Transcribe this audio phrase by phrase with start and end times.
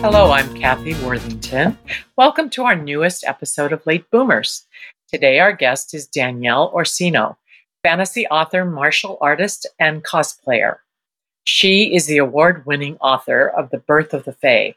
[0.00, 1.76] Hello, I'm Kathy Worthington.
[2.16, 4.64] Welcome to our newest episode of Late Boomers.
[5.12, 7.36] Today, our guest is Danielle Orsino,
[7.82, 10.76] fantasy author, martial artist, and cosplayer.
[11.42, 14.76] She is the award winning author of The Birth of the Fae.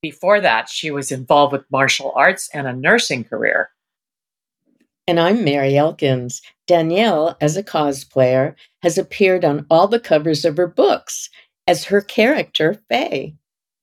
[0.00, 3.68] Before that, she was involved with martial arts and a nursing career.
[5.06, 6.40] And I'm Mary Elkins.
[6.66, 11.28] Danielle, as a cosplayer, has appeared on all the covers of her books
[11.66, 13.34] as her character, Faye.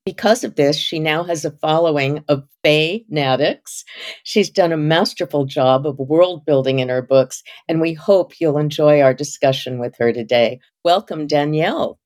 [0.03, 3.83] Because of this, she now has a following of Faye Natics.
[4.23, 8.57] She's done a masterful job of world building in her books, and we hope you'll
[8.57, 10.59] enjoy our discussion with her today.
[10.83, 11.99] Welcome, Danielle.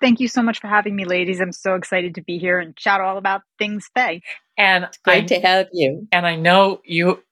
[0.00, 1.40] Thank you so much for having me, ladies.
[1.40, 4.20] I'm so excited to be here and chat all about things Faye.
[4.58, 6.08] And it's great I, to have you.
[6.10, 7.22] And I know you,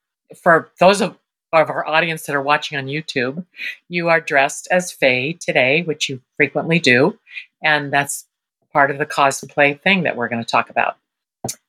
[0.41, 1.19] for those of,
[1.53, 3.45] of our audience that are watching on YouTube,
[3.89, 7.19] you are dressed as Fae today, which you frequently do.
[7.63, 8.27] And that's
[8.75, 10.99] part of the cosplay thing that we're going to talk about.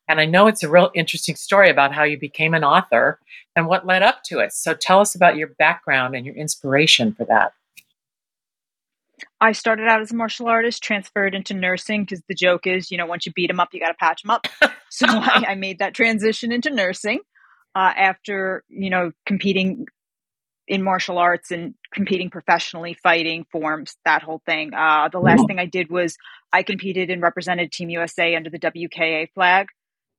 [0.08, 3.20] And I know it's a real interesting story about how you became an author
[3.56, 4.52] and what led up to it.
[4.52, 7.54] So tell us about your background and your inspiration for that.
[9.40, 12.98] I started out as a martial artist, transferred into nursing because the joke is, you
[12.98, 14.48] know, once you beat them up, you got to patch them up.
[14.90, 17.20] so I, I, made that transition into nursing
[17.76, 19.88] uh, after, you know, competing
[20.68, 24.74] in martial arts and competing professionally, fighting forms, that whole thing.
[24.74, 26.18] Uh, the last thing I did was
[26.52, 29.68] I competed and represented Team USA under the WKA flag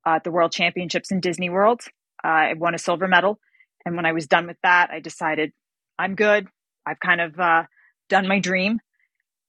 [0.06, 1.80] uh, at the World Championships in Disney World.
[2.24, 3.38] Uh, I won a silver medal.
[3.84, 5.52] And when I was done with that, I decided
[5.98, 6.46] I'm good.
[6.84, 7.64] I've kind of uh,
[8.08, 8.80] done my dream.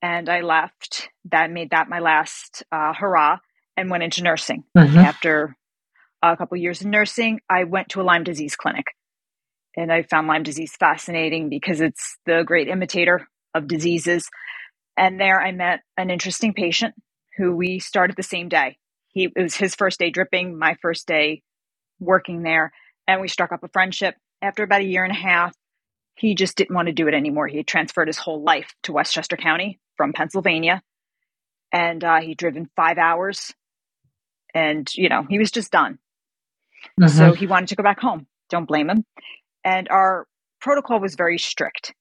[0.01, 1.09] And I left.
[1.31, 3.37] That made that my last uh, hurrah
[3.75, 4.63] and went into nursing.
[4.75, 4.97] Mm-hmm.
[4.97, 5.55] After
[6.21, 8.85] a couple years in nursing, I went to a Lyme disease clinic
[9.77, 14.27] and I found Lyme disease fascinating because it's the great imitator of diseases.
[14.97, 16.95] And there I met an interesting patient
[17.37, 18.77] who we started the same day.
[19.09, 21.43] He it was his first day dripping, my first day
[21.99, 22.73] working there,
[23.07, 24.15] and we struck up a friendship.
[24.41, 25.55] After about a year and a half,
[26.15, 27.47] he just didn't want to do it anymore.
[27.47, 30.81] He had transferred his whole life to Westchester County from Pennsylvania,
[31.71, 33.53] and uh, he'd driven five hours,
[34.55, 35.99] and you know he was just done.
[36.99, 37.15] Mm-hmm.
[37.15, 38.25] So he wanted to go back home.
[38.49, 39.03] Don't blame him.
[39.67, 40.25] And our
[40.61, 41.93] protocol was very strict.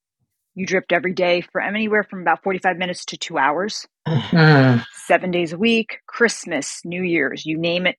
[0.55, 4.83] You dripped every day for anywhere from about 45 minutes to two hours, mm-hmm.
[5.05, 7.97] seven days a week, Christmas, New Year's, you name it,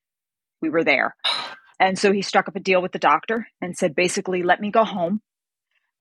[0.62, 1.16] we were there.
[1.82, 4.72] And so he struck up a deal with the doctor and said, basically, let me
[4.72, 5.22] go home.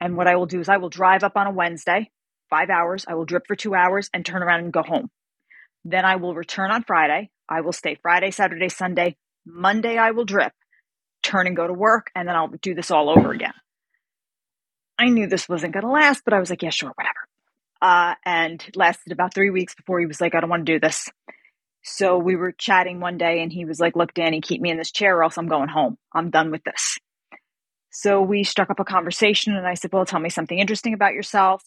[0.00, 2.10] And what I will do is I will drive up on a Wednesday,
[2.48, 5.10] five hours, I will drip for two hours and turn around and go home.
[5.84, 7.30] Then I will return on Friday.
[7.48, 9.16] I will stay Friday, Saturday, Sunday.
[9.44, 10.52] Monday, I will drip
[11.26, 13.54] turn and go to work, and then I'll do this all over again.
[14.98, 17.28] I knew this wasn't going to last, but I was like, yeah, sure, whatever.
[17.82, 20.80] Uh, and lasted about three weeks before he was like, I don't want to do
[20.80, 21.10] this.
[21.88, 24.76] So we were chatting one day, and he was like, Look, Danny, keep me in
[24.76, 25.96] this chair, or else I'm going home.
[26.12, 26.98] I'm done with this.
[27.90, 31.14] So we struck up a conversation, and I said, Well, tell me something interesting about
[31.14, 31.62] yourself.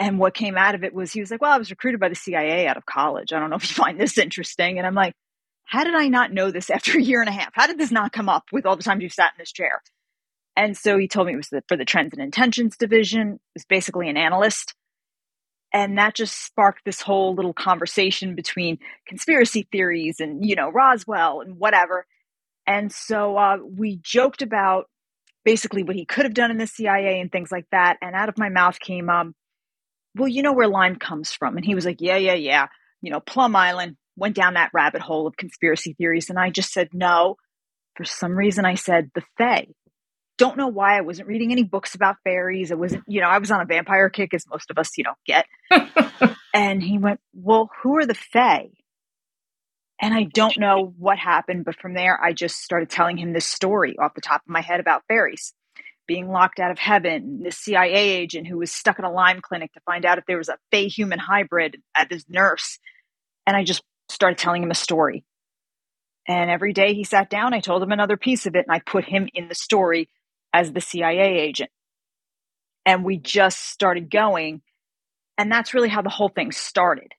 [0.00, 2.08] And what came out of it was he was like, Well, I was recruited by
[2.08, 3.34] the CIA out of college.
[3.34, 4.78] I don't know if you find this interesting.
[4.78, 5.14] And I'm like,
[5.64, 7.50] how did I not know this after a year and a half?
[7.54, 9.82] How did this not come up with all the times you've sat in this chair?
[10.56, 13.32] And so he told me it was the, for the Trends and Intentions division.
[13.32, 14.74] It was basically an analyst.
[15.72, 18.78] And that just sparked this whole little conversation between
[19.08, 22.06] conspiracy theories and, you know, Roswell and whatever.
[22.66, 24.88] And so uh, we joked about
[25.44, 27.96] basically what he could have done in the CIA and things like that.
[28.00, 29.34] And out of my mouth came, um,
[30.14, 31.56] well, you know where Lyme comes from.
[31.56, 32.68] And he was like, yeah, yeah, yeah.
[33.02, 36.30] You know, Plum Island, went down that rabbit hole of conspiracy theories.
[36.30, 37.36] And I just said, no.
[37.96, 39.68] For some reason, I said the Fae.
[40.36, 42.72] Don't know why I wasn't reading any books about fairies.
[42.72, 45.04] I wasn't, you know, I was on a vampire kick, as most of us, you
[45.04, 45.46] know, get.
[46.54, 48.70] and he went, well, who are the Fae?
[50.00, 53.46] And I don't know what happened, but from there, I just started telling him this
[53.46, 55.54] story off the top of my head about fairies.
[56.06, 59.72] being locked out of heaven, this CIA agent who was stuck in a Lyme clinic
[59.72, 62.78] to find out if there was a Fae human hybrid at this nurse.
[63.46, 65.24] And I just started telling him a story.
[66.26, 68.80] And every day he sat down, I told him another piece of it, and I
[68.80, 70.08] put him in the story
[70.52, 71.70] as the CIA agent.
[72.86, 74.62] And we just started going.
[75.36, 77.12] And that's really how the whole thing started.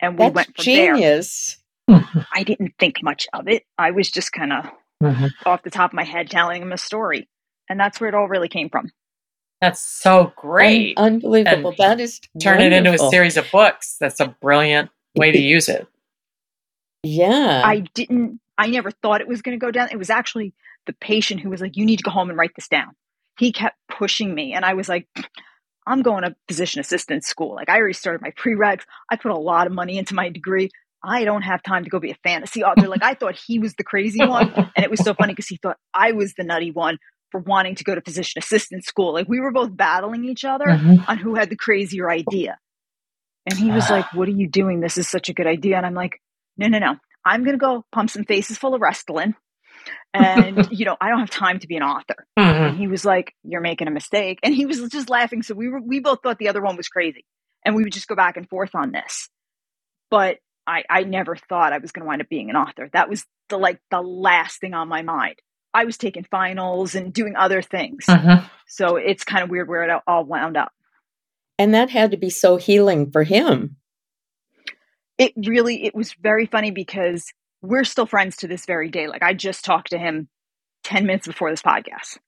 [0.00, 1.58] And we That's went from genius.
[1.88, 2.04] there.
[2.32, 3.64] I didn't think much of it.
[3.78, 4.70] I was just kind of
[5.02, 5.30] Mhm.
[5.46, 7.28] off the top of my head telling him a story.
[7.68, 8.90] And that's where it all really came from.
[9.60, 10.98] That's so great.
[10.98, 11.70] Un- unbelievable.
[11.70, 13.96] And that is Turn it into a series of books.
[13.98, 15.86] That's a brilliant way to use it.
[17.04, 17.62] Yeah.
[17.64, 19.88] I didn't, I never thought it was going to go down.
[19.92, 20.54] It was actually
[20.86, 22.94] the patient who was like, you need to go home and write this down.
[23.38, 24.52] He kept pushing me.
[24.52, 25.08] And I was like,
[25.86, 27.54] I'm going to physician assistant school.
[27.54, 28.82] Like I already started my prereqs.
[29.10, 30.70] I put a lot of money into my degree.
[31.02, 32.88] I don't have time to go be a fantasy author.
[32.88, 34.52] Like I thought he was the crazy one.
[34.54, 36.98] And it was so funny because he thought I was the nutty one
[37.30, 39.12] for wanting to go to physician assistant school.
[39.12, 41.06] Like we were both battling each other Mhm.
[41.08, 42.56] on who had the crazier idea.
[43.46, 44.80] And he was like, What are you doing?
[44.80, 45.76] This is such a good idea.
[45.76, 46.20] And I'm like,
[46.56, 46.96] No, no, no.
[47.24, 49.34] I'm going to go pump some faces full of Restylane.
[50.12, 52.26] And, you know, I don't have time to be an author.
[52.38, 52.68] Mhm.
[52.70, 54.38] And he was like, You're making a mistake.
[54.42, 55.42] And he was just laughing.
[55.42, 57.24] So we were, we both thought the other one was crazy.
[57.64, 59.28] And we would just go back and forth on this.
[60.10, 62.88] But I, I never thought I was going to wind up being an author.
[62.92, 65.36] That was the like the last thing on my mind.
[65.72, 68.04] I was taking finals and doing other things.
[68.06, 68.48] Mhm.
[68.68, 70.72] So it's kind of weird where it all wound up.
[71.58, 73.76] and that had to be so healing for him.
[75.18, 77.24] It really it was very funny because
[77.62, 79.06] we're still friends to this very day.
[79.08, 80.28] Like i just talked to him
[80.84, 82.18] 10 minutes before this podcast.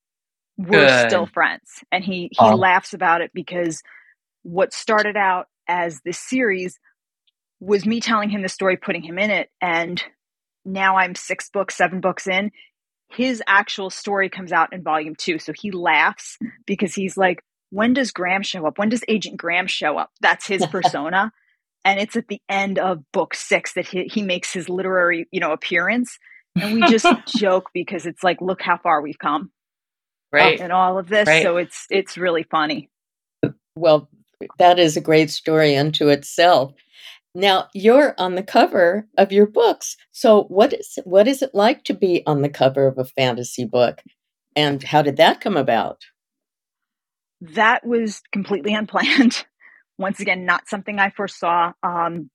[0.56, 1.08] We're Good.
[1.10, 1.84] still friends.
[1.92, 2.56] And he he Oh.
[2.56, 3.82] laughs about it because
[4.42, 6.78] what started out as this series
[7.60, 9.50] was me telling him the story putting him in it.
[9.60, 10.02] And
[10.64, 12.50] now i'm six books seven books in.
[13.08, 15.38] His actual story comes out in volume two.
[15.38, 18.78] So he laughs because he's like when does graham show up?
[18.78, 20.10] When does agent graham show up?
[20.20, 21.32] That's his persona
[21.86, 25.40] and it's at the end of book six that he, he makes his literary you
[25.40, 26.18] know appearance
[26.60, 29.52] and we just joke because it's like look how far we've come
[30.32, 30.60] Right.
[30.60, 31.42] in all of this Right.
[31.42, 32.90] so it's it's really funny
[33.76, 34.10] Well,
[34.58, 36.74] that is a great story unto itself.
[37.34, 39.96] Now, you're on the cover of your books.
[40.12, 43.64] So, what is what is it like to be on the cover of a fantasy
[43.66, 44.02] book?
[44.56, 46.04] And how did that come about?
[47.42, 49.44] that was completely unplanned
[49.98, 51.72] once again not something i foresaw.
[51.82, 52.30] Um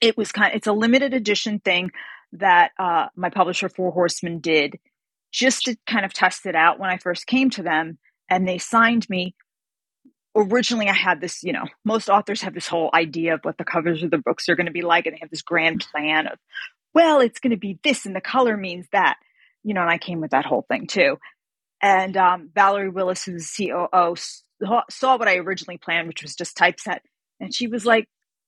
[0.00, 1.90] it was kind Of, it's a limited edition thing
[2.32, 4.78] that uh my publisher four horsemen did
[5.32, 7.98] just to kind of test it out when i first came to them
[8.28, 9.34] and they signed me.
[10.34, 13.64] Originally i had this you know most authors have this whole idea of what the
[13.64, 16.26] covers of the books are going to be like and they have this grand plan
[16.26, 16.38] of
[16.92, 19.16] well it's going to be this and the color means that
[19.62, 21.16] you know and i came with that whole thing too.
[21.82, 24.14] And um, Valerie Willis, who's the COO,
[24.90, 27.02] saw, what I originally planned, which was just typeset.
[27.40, 28.06] And she was like,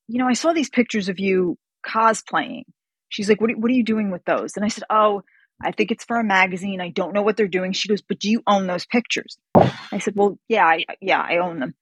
[0.08, 1.56] You know, I saw these pictures of you
[1.87, 2.62] cosplaying.
[3.08, 4.56] She's like, What, are- what are you doing with those?
[4.56, 5.22] And I said, Oh,
[5.62, 6.81] I think it's for a magazine.
[6.81, 7.72] I don't know what they're doing.
[7.72, 9.38] She goes, But do you own those pictures?
[9.55, 11.75] I said, Well, yeah, I, yeah, I own them.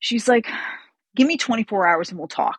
[0.00, 0.48] She's like,
[1.16, 2.58] Give me 24 hours and we'll talk.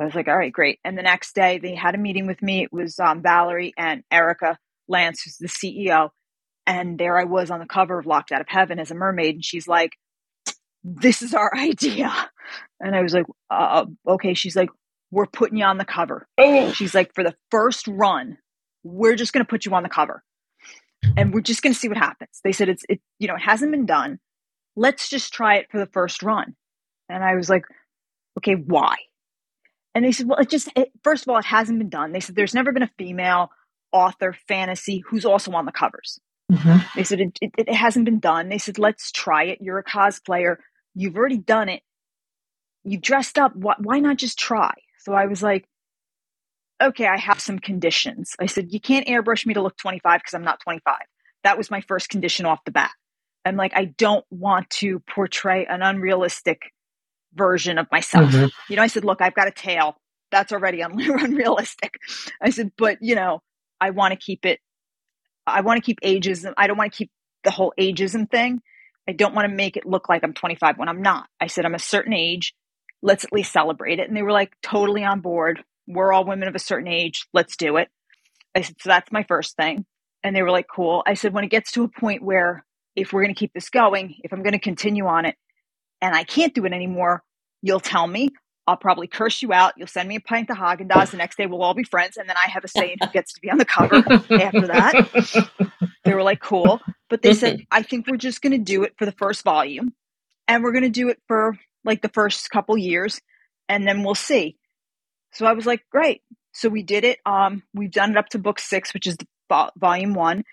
[0.00, 0.78] I was like, All right, great.
[0.84, 2.62] And the next day, they had a meeting with me.
[2.62, 4.58] It was um, Valerie and Erika
[4.88, 6.10] Lance, who's the CEO.
[6.68, 9.36] And there I was on the cover of Locked Out of Heaven as a mermaid.
[9.36, 9.92] And she's like,
[10.84, 12.12] This is our idea.
[12.78, 14.34] And I was like, uh, Okay.
[14.34, 14.68] She's like,
[15.10, 16.28] We're putting you on the cover.
[16.36, 16.70] Oh.
[16.72, 18.36] She's like, For the first run,
[18.84, 20.22] we're just going to put you on the cover
[21.16, 22.40] and we're just going to see what happens.
[22.44, 24.18] They said, It's, it, you know, it hasn't been done.
[24.76, 26.54] Let's just try it for the first run.
[27.08, 27.64] And I was like,
[28.36, 28.96] Okay, why?
[29.94, 32.12] And they said, Well, it just, it, first of all, it hasn't been done.
[32.12, 33.50] They said, There's never been a female
[33.90, 36.20] author fantasy who's also on the covers.
[36.50, 36.94] Mhm.
[36.94, 38.48] They said it, it, it hasn't been done.
[38.48, 39.58] They said, let's try it.
[39.60, 40.56] You're a cosplayer.
[40.94, 41.82] You've already done it.
[42.84, 43.54] You've dressed up.
[43.56, 44.72] Why, why not just try?
[45.00, 45.66] So I was like,
[46.82, 48.34] okay, I have some conditions.
[48.40, 50.96] I said, you can't airbrush me to look 25 because I'm not 25.
[51.44, 52.92] That was my first condition off the bat.
[53.44, 56.62] I'm like, I don't want to portray an unrealistic
[57.34, 58.30] version of myself.
[58.32, 58.50] Mhm.
[58.68, 59.96] You know, I said, look, I've got a tail.
[60.30, 61.94] That's already un- unrealistic.
[62.42, 63.40] I said, but you know,
[63.80, 64.60] I want to keep it.
[65.50, 66.54] I want to keep ageism.
[66.56, 67.10] I don't want to keep
[67.44, 68.60] the whole ageism thing.
[69.08, 71.28] I don't want to make it look like I'm 25 when I'm not.
[71.40, 72.54] I said, I'm a certain age.
[73.02, 74.08] Let's at least celebrate it.
[74.08, 75.64] And they were like totally on board.
[75.86, 77.26] We're all women of a certain age.
[77.32, 77.88] Let's do it.
[78.54, 79.86] I said, so that's my first thing.
[80.22, 81.02] And they were like, cool.
[81.06, 82.64] I said, when it gets to a point where
[82.96, 85.36] if we're going to keep this going, if I'm going to continue on it
[86.02, 87.22] and I can't do it anymore,
[87.62, 88.30] you'll tell me.
[88.68, 89.72] I'll probably curse you out.
[89.76, 91.12] You'll send me a pint of Haagen Dazs.
[91.12, 93.10] The next day, we'll all be friends, and then I have a say in who
[93.12, 95.70] gets to be on the cover after that.
[96.04, 98.94] They were like, "Cool." But they said, I think we're just going to do it
[98.98, 99.92] for the first volume
[100.46, 103.20] and we're going to do it for like the first couple years
[103.68, 104.56] and then we'll see.
[105.32, 106.22] So I was like, great.
[106.52, 107.18] So we did it.
[107.26, 109.16] Um, we've done it up to book six, which is
[109.48, 110.44] vo- volume one.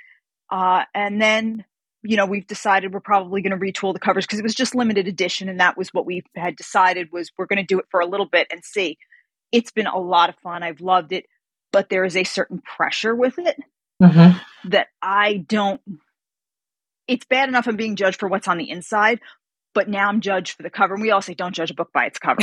[0.49, 1.65] Uh, and then,
[2.05, 4.75] you know, we've decided we're probably going to retool the covers because it was just
[4.75, 5.49] limited edition.
[5.49, 8.05] And that was what we had decided was we're going to do it for a
[8.05, 8.97] little bit and see.
[9.51, 10.63] It's been a lot of fun.
[10.63, 11.25] I've loved it,
[11.71, 13.57] but there is a certain pressure with it
[14.03, 14.69] Mm-hmm.
[14.71, 15.79] that I don't.
[17.07, 19.19] It's bad enough I'm being judged for what's on the inside,
[19.73, 20.95] but now I'm judged for the cover.
[20.95, 22.41] And we all say don't judge a book by its cover.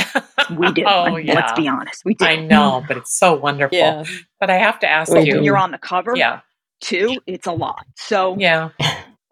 [0.57, 0.83] We do.
[0.87, 1.33] oh, I yeah.
[1.35, 2.03] Let's be honest.
[2.05, 2.25] We do.
[2.25, 3.77] I know, but it's so wonderful.
[3.77, 4.03] Yeah.
[4.39, 5.35] But I have to ask We But you.
[5.35, 6.39] when you're on the cover, Yeah.
[6.81, 7.85] too, it's a lot.
[7.97, 8.69] So Yeah.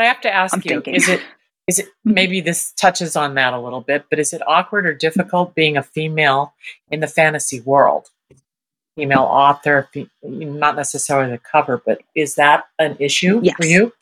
[0.02, 0.96] I have to ask I'm you, thinking.
[0.96, 1.22] is it
[1.68, 4.94] is it maybe this touches on that a little bit, but is it awkward or
[4.94, 6.54] difficult being a female
[6.90, 8.10] in the fantasy world?
[8.96, 13.94] Female author, fe- not necessarily the cover, but is that an issue for you?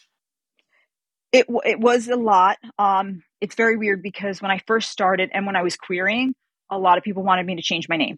[1.32, 2.58] it it was a lot.
[2.78, 6.34] Um, it's very weird because when I first started and when I was querying,
[6.70, 8.18] a lot of people wanted me to change my name.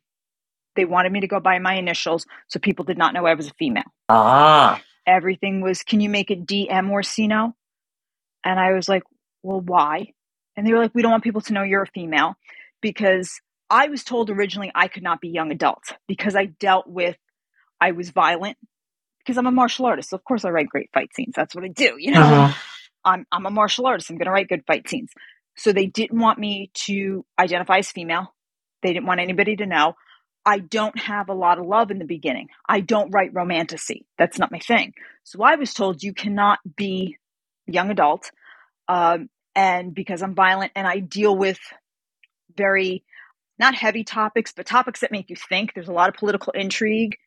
[0.76, 3.48] They wanted me to go by my initials, so people did not know I was
[3.48, 3.84] a female.
[4.08, 7.54] Ah, Everything was, can you make it DM Orsino?
[8.44, 9.04] And I was like,
[9.44, 10.14] well, why?
[10.56, 12.36] And they were like, we don't want people to know you're a female
[12.82, 17.18] because I was told originally I could not be young adult because I dealt with,
[17.80, 18.58] I was violent
[19.20, 20.10] because I'm a martial artist.
[20.10, 21.34] So of course I write great fight scenes.
[21.36, 22.22] That's what I do, you know?
[22.22, 22.54] uh-huh.
[23.04, 24.10] I'm I'm a martial artist.
[24.10, 25.12] I'm going to write good fight scenes.
[25.58, 28.34] So they didn't want me to identify as female.
[28.84, 29.96] They didn't want anybody to know.
[30.46, 32.48] I don't have a lot of love in the beginning.
[32.68, 34.06] I don't write romantasy.
[34.18, 34.94] That's not my thing.
[35.24, 37.18] So I was told you cannot be
[37.68, 38.32] young adult,
[38.88, 41.60] um, and because I'm violent and I deal with
[42.56, 43.04] very
[43.62, 45.74] not heavy topics, but topics that make you think.
[45.74, 47.18] There's a lot of political intrigue.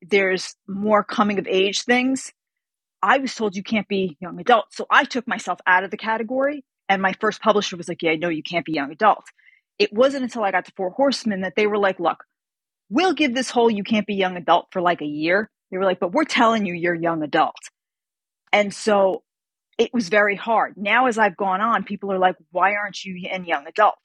[0.00, 2.32] There's more coming of age things.
[3.02, 4.66] I was told you can't be young adult.
[4.70, 6.64] So I took myself out of the category.
[6.88, 9.24] And my first publisher was like, Yeah, no, you can't be young adult.
[9.78, 12.24] It wasn't until I got to Four Horsemen that they were like, Look,
[12.88, 15.50] we'll give this whole you can't be young adult for like a year.
[15.70, 17.56] They were like, But we're telling you you're young adult.
[18.52, 19.23] And so
[19.78, 20.74] it was very hard.
[20.76, 23.98] Now, as I've gone on, people are like, Why aren't you in young adult?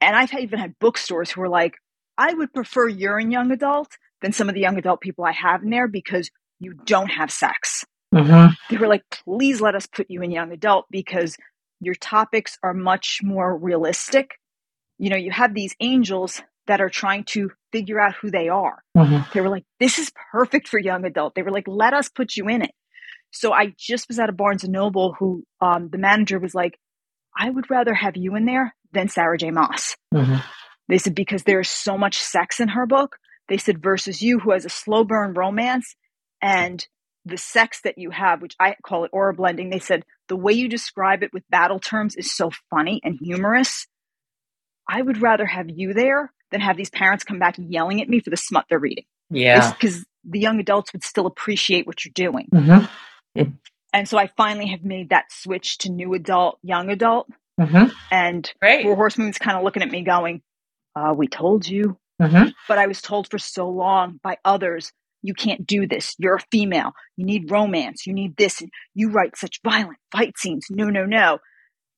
[0.00, 1.74] And I've even had bookstores who are like,
[2.18, 3.88] I would prefer you're in young adult
[4.22, 7.30] than some of the young adult people I have in there because you don't have
[7.30, 7.84] sex
[8.14, 11.36] hmm they were like, please let us put you in young adult because
[11.80, 14.30] your topics are much more realistic.
[14.98, 18.82] You know, you have these angels that are trying to figure out who they are.
[18.96, 21.34] hmm They were like, this is perfect for young adult.
[21.34, 22.72] They were like, let us put you in it.
[23.34, 26.78] So I just was at a Barnes and Noble who um, the manager was like,
[27.36, 29.50] I would rather have you in there than Sarah J.
[29.50, 29.96] Maas.
[30.12, 30.36] hmm
[30.88, 33.16] They said, because there's so much sex in her book.
[33.48, 35.96] They said, versus you, who has a slow burn romance
[36.40, 36.86] and
[37.24, 39.70] the sex that you have, which I call it aura blending.
[39.70, 43.86] They said, the way you describe it with battle terms is so funny and humorous.
[44.88, 48.20] I would rather have you there than have these parents come back yelling at me
[48.20, 49.04] for the smut they're reading.
[49.30, 49.72] Yeah.
[49.72, 52.48] Because the young adults would still appreciate what you're doing.
[53.92, 57.28] And so I finally have made that switch to new adult, young adult.
[57.60, 58.82] hmm And Great.
[58.82, 60.42] Four Horsemen's kind of looking at me going,
[60.96, 61.96] uh, we told you.
[62.20, 64.90] hmm but I was told for so long by others,
[65.22, 66.14] you can't do this.
[66.18, 66.92] You're a female.
[67.16, 68.06] You need romance.
[68.06, 68.60] You need this.
[68.60, 70.66] And you write such violent fight scenes.
[70.70, 71.38] No, no, no.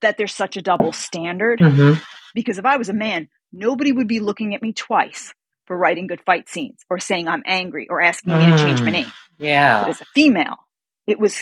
[0.03, 1.61] That there's such a double standard.
[1.61, 1.95] hmm
[2.35, 5.33] Because if I was a man, nobody would be looking at me twice
[5.67, 8.91] for writing good fight scenes or saying I'm angry or asking me to change my
[8.91, 8.93] Mm.
[8.93, 9.13] name.
[9.39, 9.87] But Yeah.
[9.89, 10.57] as a female,
[11.07, 11.39] it was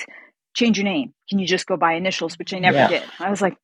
[0.54, 1.12] change your name.
[1.28, 2.38] Can you just go by initials?
[2.38, 2.88] Which I never Yeah.
[2.88, 3.02] did.
[3.18, 3.56] I was like,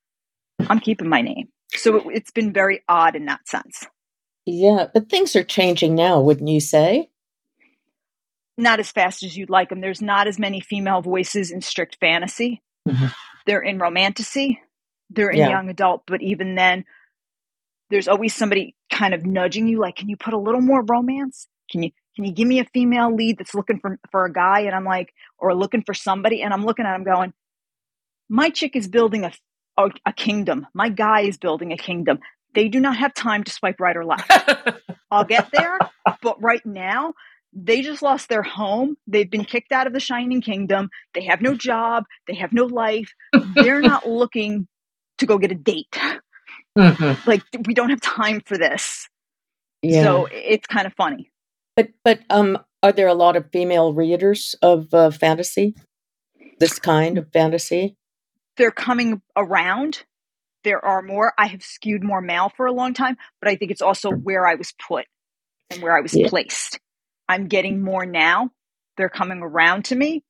[0.69, 1.49] I'm keeping my name.
[1.75, 3.87] So it, it's been very odd in that sense.
[4.47, 7.11] Yeah, but things are changing now, wouldn't you say?
[8.59, 9.81] not as fast as you'd like them.
[9.81, 12.61] There's not as many female voices in strict fantasy.
[12.87, 13.11] Mhm.
[13.47, 14.61] They're in romantasy.
[15.09, 15.49] They're in Yeah.
[15.49, 16.85] young adult, but even then,
[17.89, 21.49] there's always somebody kind of nudging you, like, "Can you put a little more romance?
[21.71, 24.61] Can you can you give me a female lead that's looking for for a guy?"
[24.61, 27.33] And I'm like, or looking for somebody, and I'm looking at him going,
[28.29, 29.33] "My chick is building a
[29.77, 30.67] a, a kingdom.
[30.75, 32.19] My guy is building a kingdom.
[32.55, 34.31] They do not have time to swipe right or left."
[35.11, 35.79] I'll get there.
[36.23, 37.15] but right now,
[37.53, 38.97] they just lost their home.
[39.07, 40.89] They've been kicked out of the Shining Kingdom.
[41.15, 42.05] They have no job.
[42.27, 43.13] They have no life.
[43.61, 44.69] They're not looking
[45.19, 45.99] to go get a date.
[46.79, 49.09] hmm Like, we don't have time for this.
[49.83, 50.03] Yeah.
[50.03, 51.31] So it's kind of funny.
[51.83, 55.75] But but um, are there a lot of female readers of uh, fantasy?
[56.61, 57.97] This kind of fantasy?
[58.57, 60.05] They're coming around.
[60.65, 61.33] There are more.
[61.39, 64.47] I have skewed more male for a long time, but I think it's also where
[64.47, 65.07] I was put
[65.71, 66.29] and where I was Yeah.
[66.29, 66.79] placed.
[67.29, 68.51] I'm getting more now.
[68.97, 70.23] They're coming around to me.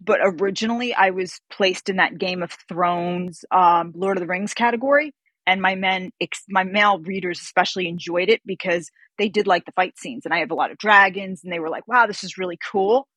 [0.00, 4.54] but originally I was placed in that Game of Thrones, um, Lord of the Rings
[4.54, 5.12] category,
[5.46, 9.72] and my men, ex- my male readers especially enjoyed it because they did like the
[9.72, 12.24] fight scenes, and I have a lot of dragons, and they were like, "Wow, this
[12.24, 13.08] is really cool,"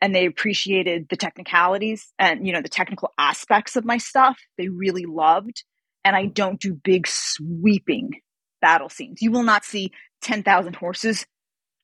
[0.00, 4.38] and they appreciated the technicalities and you know the technical aspects of my stuff.
[4.58, 5.64] They really loved,
[6.04, 8.20] and I don't do big sweeping
[8.60, 9.22] battle scenes.
[9.22, 11.26] You will not see ten thousand horses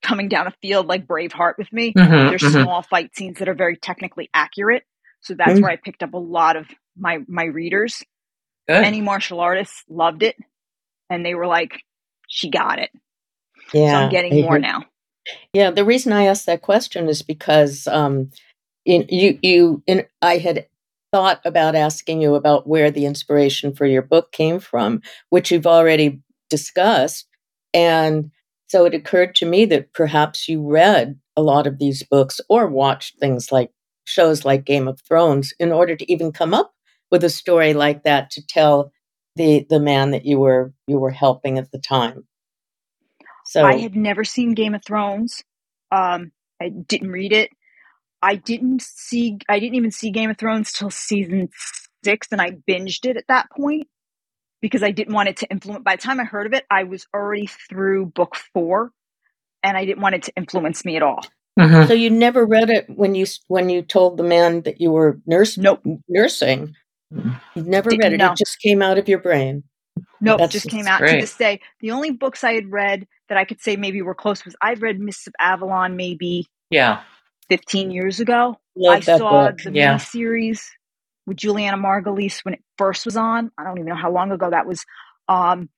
[0.02, 1.96] coming down a field like Braveheart with me.
[1.96, 2.62] Mhm, There's mhm.
[2.62, 4.84] small fight scenes that are very technically accurate.
[5.20, 5.62] So that's Mm.
[5.62, 6.66] where I picked up a lot of
[6.96, 8.02] my my readers.
[8.68, 8.84] Good.
[8.84, 10.36] Any martial artists loved it,
[11.10, 11.82] and they were like,
[12.28, 12.90] "She got it."
[13.72, 13.92] Yeah.
[13.92, 14.84] so I'm getting I more now.
[15.52, 18.30] Yeah, the reason I asked that question is because um,
[18.84, 20.66] in, you you in, I had
[21.12, 25.66] thought about asking you about where the inspiration for your book came from, which you've
[25.66, 27.26] already discussed,
[27.72, 28.30] and
[28.68, 32.66] so it occurred to me that perhaps you read a lot of these books or
[32.66, 33.70] watched things like
[34.06, 36.72] shows like Game of Thrones in order to even come up
[37.10, 38.90] with a story like that to tell
[39.36, 42.26] the the man that you were you were helping at the time.
[43.52, 45.42] So I had never seen Game of Thrones.
[45.90, 47.50] Um, I didn't read it.
[48.22, 49.36] I didn't see.
[49.46, 51.50] I didn't even see Game of Thrones till season
[52.02, 53.88] six, and I binged it at that point
[54.62, 55.82] because I didn't want it to influence.
[55.84, 58.90] By the time I heard of it, I was already through book four,
[59.62, 61.20] and I didn't want it to influence me at all.
[61.60, 61.88] Mhm.
[61.88, 65.20] So you never read it when you when you told the man that you were
[65.26, 65.84] nurse Nope.
[66.08, 66.74] nursing.
[67.12, 67.38] Mhm.
[67.54, 68.16] You never Didn't read it.
[68.16, 68.32] know.
[68.32, 69.64] It just came out of your brain.
[70.20, 71.60] Nope, That's- just came out to this day.
[71.80, 74.82] The only books I had read that I could say maybe were close was I've
[74.82, 77.02] read Mists of Avalon maybe Yeah.
[77.48, 78.58] 15 years ago.
[78.76, 79.58] Love I saw book.
[79.64, 79.94] the Yeah.
[79.96, 80.62] miniseries
[81.26, 83.50] with Julianna Margulies when it first was on.
[83.58, 84.84] I don't even know how long ago that was.
[85.28, 85.68] Um,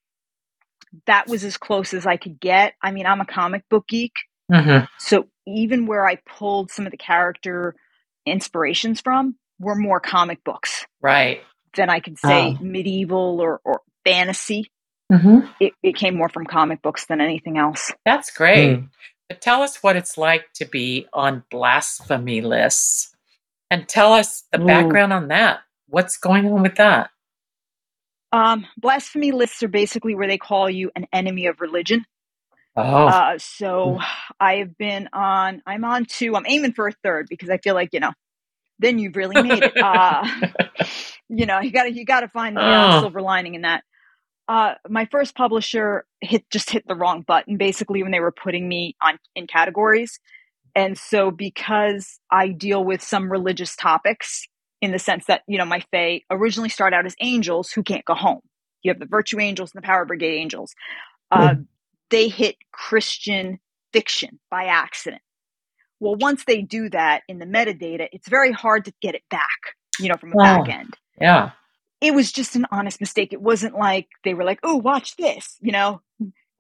[1.07, 2.75] that was as close as I could get.
[2.83, 4.13] I mean, I'm a comic book geek,
[4.53, 4.87] Mhm.
[4.99, 7.75] so even where I pulled some of the character
[8.27, 11.43] inspirations from were more comic books Right.
[11.75, 12.63] than I could say Oh.
[12.63, 14.71] medieval or, or fantasy.
[15.13, 15.49] Mhm.
[15.61, 17.93] It, it came more from comic books than anything else.
[18.05, 18.79] That's great.
[18.79, 18.89] Mm.
[19.29, 23.15] But tell us what it's like to be on blasphemy lists,
[23.71, 24.67] and tell us the Ooh.
[24.67, 25.61] background on that.
[25.89, 27.11] What's going on with that?
[28.33, 32.05] Um, blasphemy lists are basically where they call you an enemy of religion.
[32.77, 34.01] Oh, Uh, so
[34.41, 35.63] I have been on.
[35.67, 36.35] I'm on two.
[36.37, 38.13] I'm aiming for a third because I feel like you know,
[38.81, 39.73] then you've really made it.
[39.81, 40.27] Uh,
[41.29, 43.01] you know, you got to you got to find the Oh.
[43.01, 43.85] silver lining in that.
[44.49, 48.69] Uh, my first publisher hit just hit the wrong button basically when they were putting
[48.69, 50.19] me on in categories,
[50.75, 54.47] and so because I deal with some religious topics
[54.83, 58.05] in the sense that you know my fae originally start out as angels who can't
[58.05, 58.41] go home.
[58.83, 60.75] You have the virtue angels and the power brigade angels.
[61.31, 61.55] Uh,
[62.11, 63.59] they hit Christian
[63.95, 65.23] fiction by accident.
[66.01, 69.49] Well, once they do that in the metadata, it's very hard to get it back,
[69.99, 70.71] you know, from the back Oh.
[70.71, 70.95] end.
[71.19, 71.53] yeah.
[72.05, 73.33] It was just an honest mistake.
[73.33, 76.01] It wasn't like they were like, oh, watch this, you know,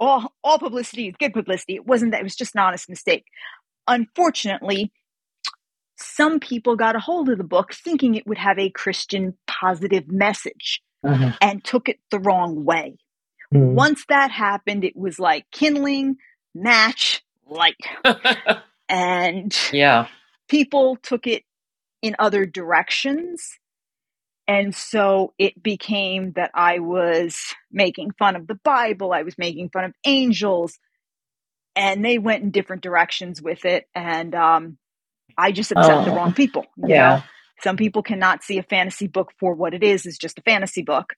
[0.00, 1.74] all, all publicity is good publicity.
[1.74, 2.20] It wasn't that.
[2.20, 3.24] It was just an honest mistake.
[3.86, 4.90] Unfortunately,
[5.96, 10.08] some people got a hold of the book thinking it would have a Christian positive
[10.08, 11.36] message Mhm.
[11.40, 12.96] and took it the wrong way.
[13.52, 13.74] Mm.
[13.74, 16.16] Once that happened, it was like kindling,
[16.54, 17.76] match, light.
[18.88, 20.08] And yeah.
[20.48, 21.42] people took it
[22.02, 23.58] in other directions.
[24.46, 27.38] And so it became that I was
[27.72, 30.78] making fun of the Bible, I was making fun of angels,
[31.76, 33.86] and they went in different directions with it.
[33.94, 34.78] And um,
[35.38, 36.16] I just upset the Oh.
[36.16, 36.66] wrong people.
[36.76, 37.18] You Yeah.
[37.18, 37.22] know,
[37.62, 40.82] some people cannot see a fantasy book for what it is, is just a fantasy
[40.82, 41.14] book.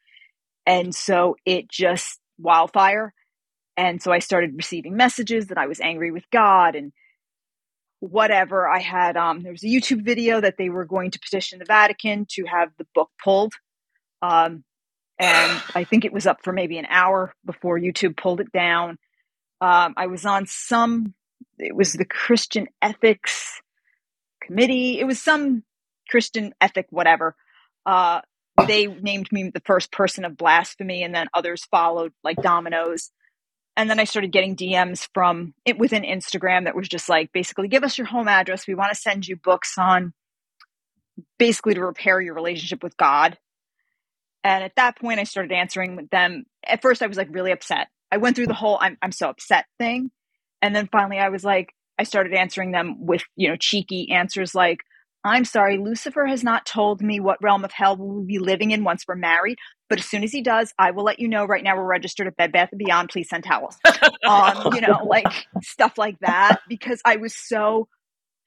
[0.67, 3.13] And so it just wildfire.
[3.77, 6.93] And so I started receiving messages that I was angry with God and
[8.07, 8.69] whatever.
[8.69, 11.65] I had um there was a YouTube video that they were going to petition the
[11.65, 13.55] Vatican to have the book pulled.
[14.23, 14.65] Um
[15.19, 18.99] and I think it was up for maybe an hour before YouTube pulled it down.
[19.61, 21.15] Um I was on some
[21.59, 23.61] it was the Christian Ethics
[24.43, 25.01] Committee.
[25.01, 25.63] It was some
[26.09, 27.35] Christian ethic whatever.
[27.85, 28.21] Uh
[28.67, 33.11] they named me the first person of blasphemy and then others followed like dominoes
[33.77, 37.69] and then I started getting DMs from it within Instagram that was just like basically
[37.69, 38.67] give us your home address.
[38.67, 40.15] We want to send you books on
[41.39, 43.37] basically to repair your relationship with God.
[44.43, 46.45] And at that point I started answering them.
[46.67, 47.89] At first I was like really upset.
[48.11, 50.11] I went through the whole I'm I'm so upset thing.
[50.63, 54.55] And then finally I was like I started answering them with, you know, cheeky answers
[54.55, 54.81] like
[55.25, 58.71] I'm sorry, Lucifer has not told me what realm of hell we will be living
[58.71, 59.59] in once we're married.
[59.89, 61.45] But as soon as he does, I will let you know.
[61.45, 63.09] Right now, we're registered at Bed Bath and Beyond.
[63.11, 63.77] Please send towels.
[64.27, 67.87] Um, you know, like stuff like that, because I was so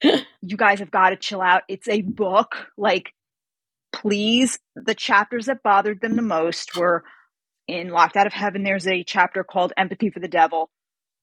[0.02, 1.62] you guys have got to chill out.
[1.68, 2.66] It's a book.
[2.76, 3.12] Like,
[3.92, 7.04] please, the chapters that bothered them the most were
[7.68, 10.70] in Locked Out of Heaven, there's a chapter called Empathy for the Devil,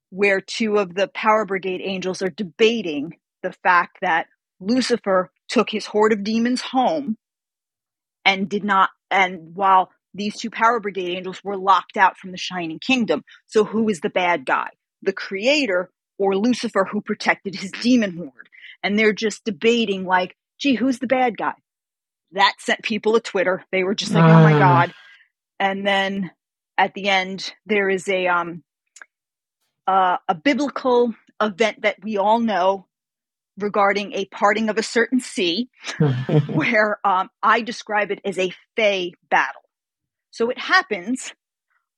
[0.09, 4.27] where two of the Power Brigade angels are debating the fact that
[4.59, 7.17] Lucifer took his horde of demons home
[8.25, 12.37] and did not, and while these two Power Brigade angels were locked out from the
[12.37, 13.23] Shining Kingdom.
[13.45, 14.69] So, who is the bad guy?
[15.01, 18.49] The creator or Lucifer who protected his demon horde?
[18.83, 21.53] And they're just debating, like, gee, who's the bad guy?
[22.31, 23.63] That sent people to Twitter.
[23.71, 24.93] They were just like, oh my God.
[25.59, 26.31] And then
[26.77, 28.63] at the end, there is a, um,
[29.87, 32.87] uh, a biblical event that we all know
[33.57, 35.69] regarding a parting of a certain sea,
[36.47, 39.61] where um, I describe it as a Fae battle.
[40.37, 41.33] So it happens,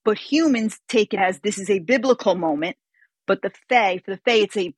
[0.06, 2.78] but humans take it as this is a biblical moment,
[3.28, 4.74] but the Fae, for the Fae, it's a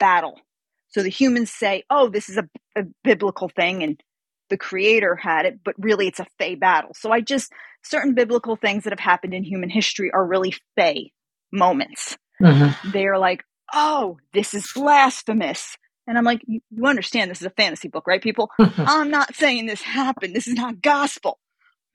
[0.00, 0.40] battle.
[0.88, 4.02] So the humans say, oh, this is a, a biblical thing, and
[4.50, 6.90] the creator had it, but really it's a Fae battle.
[6.94, 7.52] So I just,
[7.84, 11.12] certain biblical things that have happened in human history are really Fae
[11.52, 12.18] moments.
[12.42, 12.90] Mm-hmm.
[12.90, 15.76] They're like, oh, this is blasphemous.
[16.08, 18.50] And I'm like, you, you understand this is a fantasy book, right, people?
[18.58, 20.34] I'm not saying this happened.
[20.34, 21.38] This is not gospel.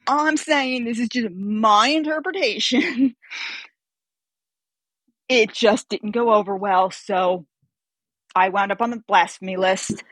[0.07, 3.15] I'm saying this is just my interpretation.
[5.29, 6.91] it just didn't go over well.
[6.91, 7.45] So
[8.35, 10.03] I wound up on the blasphemy list.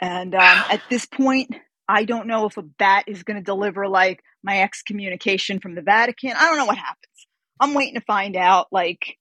[0.00, 1.54] And um, at this point,
[1.88, 5.82] I don't know if a bat is going to deliver like my excommunication from the
[5.82, 6.32] Vatican.
[6.36, 7.26] I don't know what happens.
[7.60, 8.68] I'm waiting to find out.
[8.70, 9.16] Like,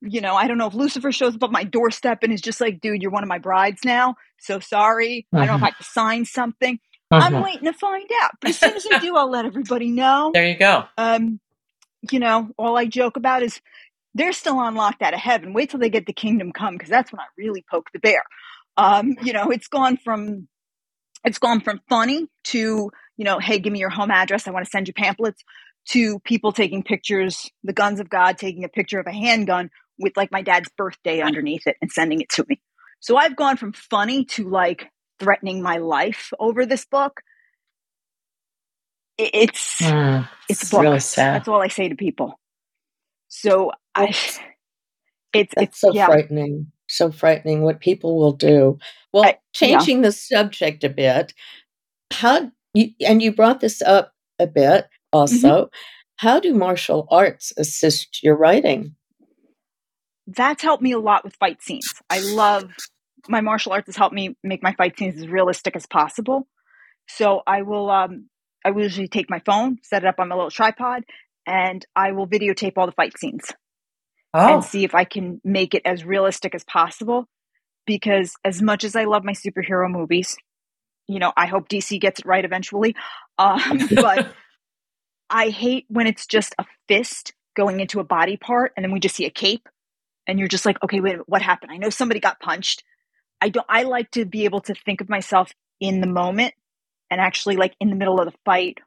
[0.00, 2.60] you know, I don't know if Lucifer shows up at my doorstep and is just
[2.60, 4.16] like, dude, you're one of my brides now.
[4.40, 5.26] So sorry.
[5.32, 5.36] Mm-hmm.
[5.36, 6.80] I don't know if I have to sign something.
[7.10, 7.44] I'm uh-huh.
[7.44, 8.32] waiting to find out.
[8.40, 10.30] But as soon as I do, I'll let everybody know.
[10.34, 10.84] There you go.
[10.98, 11.40] Um,
[12.10, 13.60] you know, all I joke about is
[14.14, 15.52] they're still on unlocked out of heaven.
[15.52, 18.22] Wait till they get the kingdom come, because that's when I really poke the bear.
[18.76, 20.48] Um, you know, it's gone from
[21.24, 24.46] it's gone from funny to, you know, hey, give me your home address.
[24.46, 25.42] I want to send you pamphlets
[25.90, 30.16] to people taking pictures, the guns of God taking a picture of a handgun with
[30.16, 32.60] like my dad's birthday underneath it and sending it to me.
[33.00, 37.20] So I've gone from funny to like threatening my life over this book.
[39.16, 41.34] It's mm, it's, it's really sad.
[41.36, 42.38] That's all I say to people.
[43.28, 44.14] So I,
[45.32, 46.06] it's That's it's so yeah.
[46.06, 48.78] frightening, so frightening what people will do.
[49.12, 50.02] Well, I, changing yeah.
[50.02, 51.34] the subject a bit,
[52.12, 55.48] how you, and you brought this up a bit also.
[55.48, 55.68] Mm-hmm.
[56.16, 58.96] How do martial arts assist your writing?
[60.26, 61.94] That's helped me a lot with fight scenes.
[62.10, 62.70] I love
[63.28, 66.46] my martial arts has helped me make my fight scenes as realistic as possible.
[67.08, 68.28] So I will um
[68.64, 71.04] I will usually take my phone, set it up on my little tripod,
[71.46, 73.52] and I will videotape all the fight scenes.
[74.34, 74.54] Oh.
[74.54, 77.26] And see if I can make it as realistic as possible.
[77.86, 80.36] Because as much as I love my superhero movies,
[81.06, 82.94] you know, I hope DC gets it right eventually.
[83.38, 84.28] Um, but
[85.30, 89.00] I hate when it's just a fist going into a body part and then we
[89.00, 89.68] just see a cape
[90.26, 91.72] and you're just like, okay, wait, what happened?
[91.72, 92.84] I know somebody got punched,
[93.40, 96.54] I don't I like to be able to think of myself in the moment
[97.10, 98.78] and actually like in the middle of the fight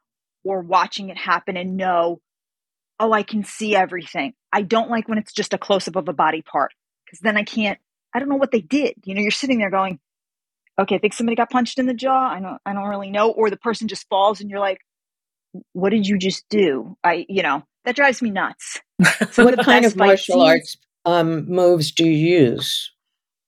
[0.44, 2.20] or watching it happen and know
[3.00, 4.34] oh I can see everything.
[4.52, 6.74] I don't like when it's just a close up of a body part
[7.06, 7.80] because then I can't
[8.14, 8.96] I don't know what they did.
[9.06, 10.00] You know, you're sitting there going
[10.80, 12.30] okay, I think somebody got punched in the jaw.
[12.30, 14.80] I don't I don't really know or the person just falls and you're like
[15.74, 16.98] what did you just do?
[17.04, 18.80] I you know, that drives me nuts.
[19.32, 22.92] So what kind of martial arts um, moves do you use?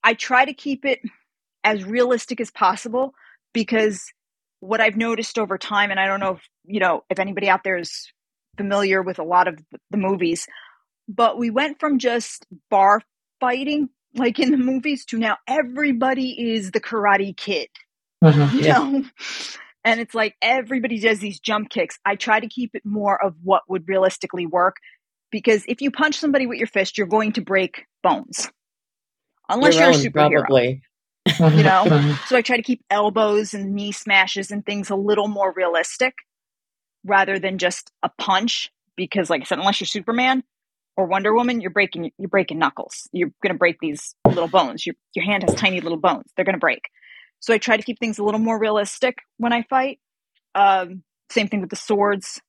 [0.04, 1.02] I try to keep it
[1.64, 3.14] as realistic as possible
[3.54, 4.12] because
[4.60, 7.64] what I've noticed over time, and I don't know if you know if anybody out
[7.64, 8.12] there is
[8.58, 9.60] familiar with a lot of
[9.92, 10.48] the movies,
[11.08, 13.02] but we went from just bar
[13.40, 17.68] fighting like in the movies to now everybody is the karate kid.
[18.24, 18.78] Mm-hmm, you yeah.
[18.78, 19.06] know?
[19.86, 22.00] And it's like everybody does these jump kicks.
[22.06, 24.78] I try to keep it more of what would realistically work
[25.30, 28.50] because if you punch somebody with your fist, you're going to break bones
[29.50, 30.40] unless Your you're own, a superhero.
[30.40, 30.82] Probably.
[31.40, 35.28] you know, so I try to keep elbows and knee smashes and things a little
[35.28, 36.16] more realistic
[37.06, 38.72] rather than just a punch.
[38.96, 40.44] Because, like I said, unless you're Superman
[40.96, 43.10] or Wonder Woman, you're breaking you're breaking knuckles.
[43.12, 44.86] You're gonna break these little bones.
[44.86, 46.32] Your your hand has tiny little bones.
[46.36, 46.84] They're gonna break.
[47.40, 50.00] So I try to keep things a little more realistic when I fight.
[50.56, 52.40] Um, same thing with the swords.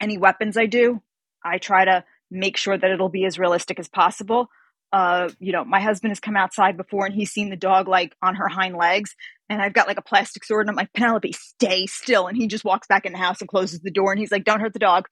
[0.00, 1.00] Any weapons I do,
[1.42, 4.48] I try to make sure that it'll be as realistic as possible
[4.94, 8.14] uh, you know, my husband has come outside before and he's seen the dog like
[8.22, 9.16] on her hind legs.
[9.50, 12.28] And I've got like a plastic sword and I'm like, Penelope, stay still.
[12.28, 14.44] And he just walks back in the house and closes the door and he's like,
[14.44, 15.08] don't hurt the dog.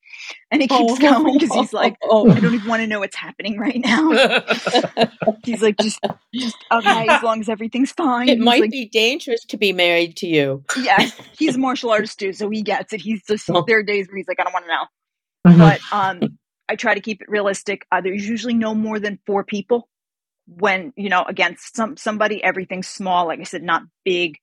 [0.53, 3.01] And he keeps oh, going because he's like, oh, I don't even want to know
[3.01, 4.13] what's happening right now.
[5.45, 5.99] he's like, just,
[6.33, 8.29] just, okay, as long as everything's fine.
[8.29, 10.65] It he's might like, be dangerous to be married to you.
[10.81, 12.33] yeah, he's a martial artist too.
[12.33, 13.01] So he gets it.
[13.01, 13.65] He's just, oh.
[13.67, 14.85] there are days where he's like, I don't want to know.
[15.51, 15.59] Mm-hmm.
[15.59, 17.87] But um, I try to keep it realistic.
[17.91, 19.89] Uh, there's usually no more than four people
[20.47, 24.37] when you know against some somebody everything's small like i said not big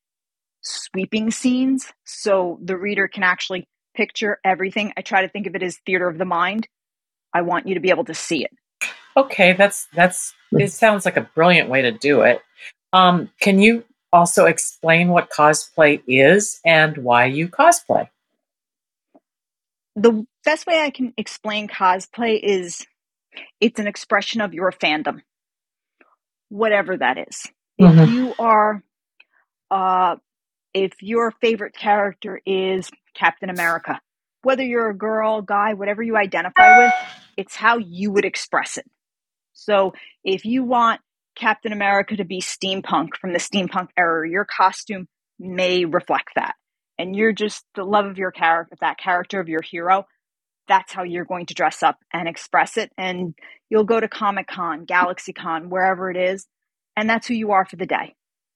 [0.62, 1.92] sweeping scenes.
[2.06, 4.94] So the reader can actually picture everything.
[4.98, 6.68] I try to think of it as theater of the mind.
[7.34, 8.52] I want you to be able to see it.
[9.18, 12.42] Okay that's that's it sounds like a brilliant way to do it.
[12.94, 18.10] Um, can you also explain what cosplay is and why you cosplay
[20.02, 22.86] the best way i can explain cosplay is
[23.60, 25.22] it's an expression of your fandom
[26.50, 27.48] whatever that is.
[27.80, 28.00] Mm-hmm.
[28.00, 28.84] If you are,
[29.72, 30.18] uh,
[30.74, 34.02] if your favorite character is Captain America,
[34.42, 36.94] whether you're a girl, guy, whatever you identify with,
[37.38, 38.86] it's how you would express it.
[39.54, 41.02] So if you want
[41.36, 45.08] Captain America to be steampunk from the steampunk era, your costume
[45.38, 46.56] may reflect that.
[47.00, 50.06] And you're just the love of your character, that character of your hero.
[50.68, 52.92] That's how you're going to dress up and express it.
[52.98, 53.34] And
[53.70, 56.46] you'll go to Comic Con, Galaxy Con, wherever it is,
[56.96, 58.16] and that's who you are for the day.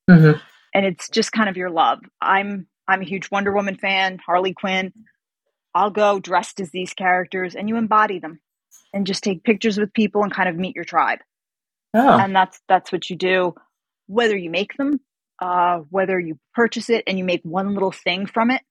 [0.09, 0.37] Mm-hmm.
[0.75, 1.99] And it's just kind of your love.
[2.21, 4.91] I'm I'm a huge Wonder Woman fan, Harley Quinn.
[5.73, 8.41] I'll go dressed as these characters, and you embody them,
[8.93, 11.19] and just take pictures with people and kind of meet your tribe.
[11.93, 12.19] Oh.
[12.19, 13.55] And that's that's what you do,
[14.07, 14.99] whether you make them,
[15.41, 18.61] uh, whether you purchase it and you make one little thing from it.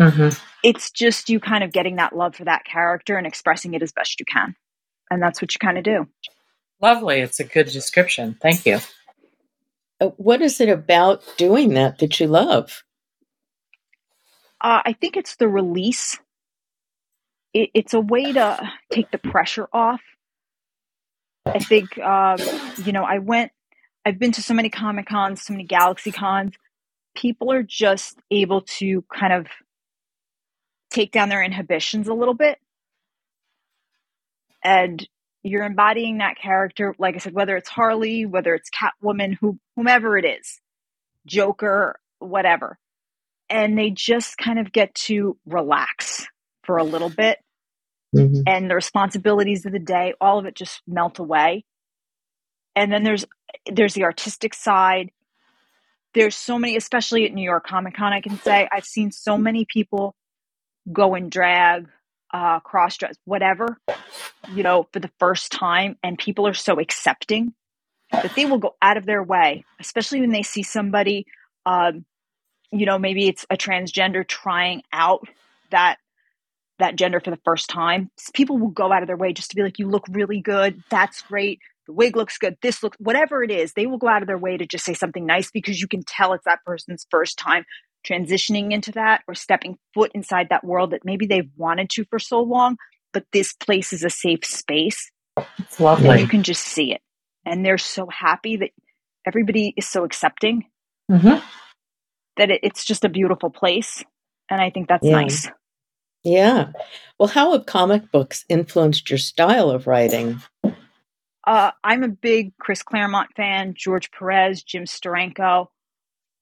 [0.00, 0.38] Mm-hmm.
[0.62, 3.92] It's just you kind of getting that love for that character and expressing it as
[3.92, 4.54] best you can
[5.10, 6.06] and that's what you kind of do.
[6.80, 7.20] Lovely.
[7.20, 8.36] It's a good description.
[8.40, 8.78] Thank you.
[10.00, 12.84] Uh, what is it about doing that that you love?
[14.60, 16.18] Uh, I think it's the release.
[17.52, 20.00] It, it's a way to take the pressure off.
[21.46, 22.38] I think, um,
[22.84, 23.52] you know, I went,
[24.04, 26.54] I've been to so many Comic Cons, so many Galaxy Cons.
[27.14, 29.46] People are just able to kind of
[30.90, 32.58] take down their inhibitions a little bit
[34.62, 35.06] and
[35.42, 40.16] you're embodying that character like i said whether it's harley whether it's catwoman who, whomever
[40.18, 40.60] it is
[41.26, 42.78] joker whatever
[43.48, 46.26] and they just kind of get to relax
[46.64, 47.38] for a little bit
[48.14, 48.42] mm-hmm.
[48.46, 51.64] and the responsibilities of the day all of it just melt away
[52.78, 53.24] and then there's
[53.70, 55.10] there's the artistic side
[56.14, 59.36] there's so many especially at new york comic con i can say i've seen so
[59.36, 60.14] many people
[60.92, 61.88] go and drag
[62.32, 63.78] uh, cross dress, whatever,
[64.52, 67.54] you know, for the first time, and people are so accepting
[68.12, 71.26] that they will go out of their way, especially when they see somebody,
[71.66, 72.04] um,
[72.70, 75.26] you know, maybe it's a transgender trying out
[75.70, 75.96] that
[76.78, 78.08] that gender for the first time.
[78.34, 80.82] People will go out of their way just to be like, "You look really good.
[80.90, 81.60] That's great.
[81.88, 82.56] The wig looks good.
[82.62, 84.94] This looks whatever it is." They will go out of their way to just say
[84.94, 87.64] something nice because you can tell it's that person's first time
[88.06, 92.18] transitioning into that or stepping foot inside that world that maybe they've wanted to for
[92.18, 92.76] so long,
[93.12, 95.10] but this place is a safe space.
[95.58, 96.20] It's lovely.
[96.20, 97.00] you can just see it.
[97.44, 98.70] And they're so happy that
[99.26, 100.64] everybody is so accepting
[101.10, 101.44] mm-hmm.
[102.36, 104.04] that it, it's just a beautiful place.
[104.50, 105.12] And I think that's yeah.
[105.12, 105.48] nice.
[106.24, 106.72] Yeah.
[107.18, 110.42] Well, how have comic books influenced your style of writing?
[111.48, 115.68] Uh, I'm a big Chris Claremont fan, George Perez, Jim Steranko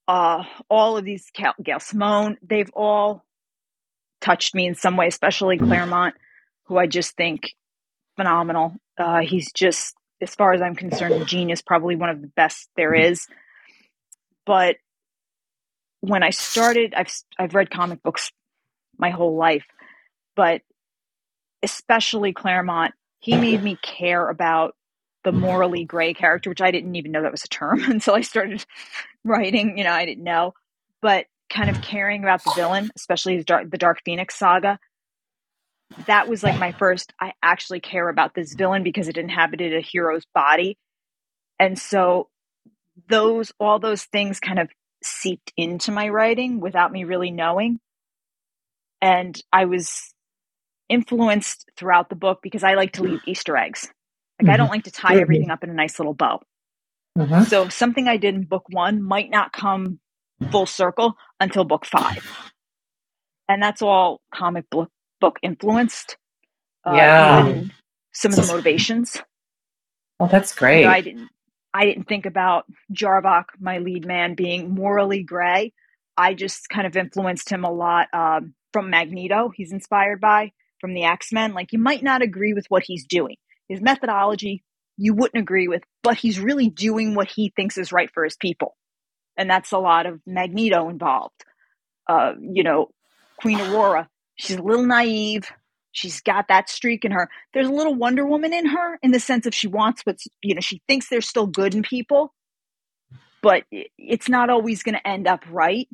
[0.08, 1.30] uh, all of these
[1.62, 3.24] Gail Simone, they've all
[4.20, 5.58] touched me in some way, especially.
[5.58, 6.14] Claremont,
[6.64, 7.54] who I just think
[8.16, 8.74] phenomenal.
[8.96, 12.68] Uh, he's just, as far as I'm concerned, a genius, probably one of the best
[12.76, 13.02] there mm-hmm.
[14.44, 14.76] But
[16.00, 18.30] when I started, I've I've read comic books
[18.96, 19.66] my whole life,
[20.36, 20.62] but
[21.64, 24.76] especially Claremont, he made me care about
[25.26, 25.40] the mm.
[25.40, 28.64] morally gray character, which I didn't even know that was a term until I started
[29.24, 29.76] writing.
[29.76, 30.54] You know, I didn't know,
[31.02, 34.78] but kind of caring about the villain, especially the Dark, the Dark Phoenix saga.
[36.06, 37.12] That was like my first.
[37.20, 40.78] I actually care about this villain because it inhabited a hero's body,
[41.58, 42.28] and so
[43.08, 44.70] those all those things kind of
[45.02, 47.78] seeped into my writing without me really knowing.
[49.02, 50.12] And I was
[50.88, 53.88] influenced throughout the book because I like to leave Easter eggs.
[54.40, 54.50] Like mm-hmm.
[54.50, 55.20] I don't like to tie mm-hmm.
[55.20, 56.40] everything up in a nice little bow.
[57.18, 57.44] Mm-hmm.
[57.44, 59.98] So something I did in book one might not come
[60.50, 62.52] full circle until book five.
[63.48, 66.16] And that's all comic book book influenced.
[66.84, 67.62] Uh, yeah.
[68.12, 69.20] some of the motivations.
[70.20, 70.84] Well, that's You great.
[70.84, 71.28] know, I didn't
[71.74, 75.72] I didn't think about Jarvok, my lead man, being morally gray.
[76.16, 79.50] I just kind of influenced him a lot um, from Magneto.
[79.54, 81.52] He's inspired by from the X Men.
[81.52, 83.36] Like you might not agree with what he's doing,
[83.68, 84.62] his methodology
[84.96, 88.36] you wouldn't agree with, but he's really doing what he thinks is right for his
[88.36, 88.76] people,
[89.36, 91.44] and that's a lot of Magneto involved.
[92.08, 92.88] Uh, you know,
[93.36, 95.50] Queen Aurora, she's a little naive.
[95.92, 97.28] She's got that streak in her.
[97.54, 100.54] There's a little Wonder Woman in her in the sense of she wants what's, you
[100.54, 102.34] know, she thinks there's still good in people,
[103.42, 103.64] but
[103.96, 105.88] it's not always going to end up right.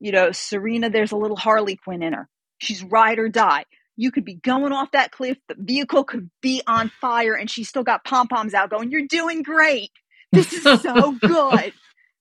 [0.00, 2.28] You know, Serena, there's a little Harley Quinn in her.
[2.58, 3.64] She's ride or die.
[3.96, 7.68] You could be going off that cliff, the vehicle could be on fire, and she's
[7.68, 9.90] still got pom poms out going, You're doing great.
[10.32, 11.72] This is so good.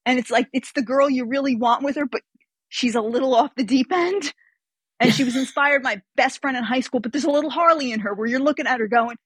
[0.06, 2.22] And it's like, it's the girl you really want with her, but
[2.70, 4.34] she's a little off the deep end.
[5.00, 7.92] And she was inspired my best friend in high school, but there's a little Harley
[7.92, 9.18] in her where you're looking at her going,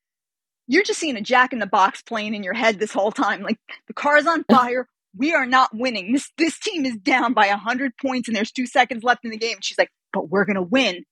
[0.68, 3.42] You're just seeing a jack in the box playing in your head this whole time.
[3.42, 4.88] Like the car's on fire.
[5.18, 6.14] We are not winning.
[6.14, 9.38] This this team is down by hundred points and there's two seconds left in the
[9.38, 9.58] game.
[9.62, 11.04] She's like, But we're gonna win.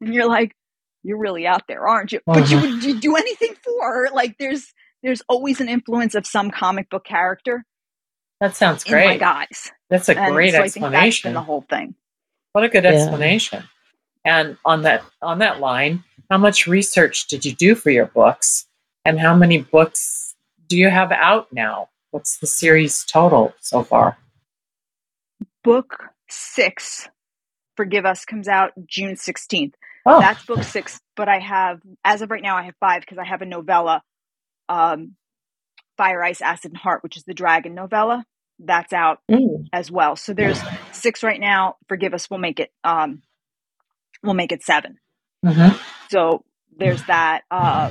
[0.00, 0.52] And you're like,
[1.02, 2.20] You're really out there, aren't you?
[2.26, 2.66] But you uh-huh.
[2.68, 4.08] would you do anything for her.
[4.12, 7.64] Like there's there's always an influence of some comic book character
[8.40, 9.20] that sounds in my great.
[9.20, 9.70] guys.
[9.90, 11.34] That's a And great so I think that's been explanation.
[11.34, 11.94] the whole thing.
[12.52, 12.90] What a good Yeah.
[12.90, 13.64] explanation.
[14.24, 18.66] And on that on that line, how much research did you do for your books?
[19.04, 20.34] And how many books
[20.68, 21.88] do you have out now?
[22.12, 24.16] What's the series total so far?
[25.64, 27.08] book six,
[27.76, 29.74] Forgive Us, comes out June 16th.
[30.04, 33.18] Oh, That's book six, but I have, as of right now, I have five because
[33.18, 34.02] I have a novella,
[34.68, 35.14] um,
[35.96, 38.24] Fire, Ice, Acid, and Heart, which is the dragon novella.
[38.58, 39.68] That's out Mm.
[39.72, 40.16] as well.
[40.16, 40.58] So there's
[40.92, 41.76] six right now.
[41.88, 43.22] Forgive Us, we'll make it, um,
[44.22, 44.98] we'll make it seven.
[45.44, 45.78] mhm.
[46.10, 46.44] So
[46.76, 47.42] there's that.
[47.50, 47.90] Uh,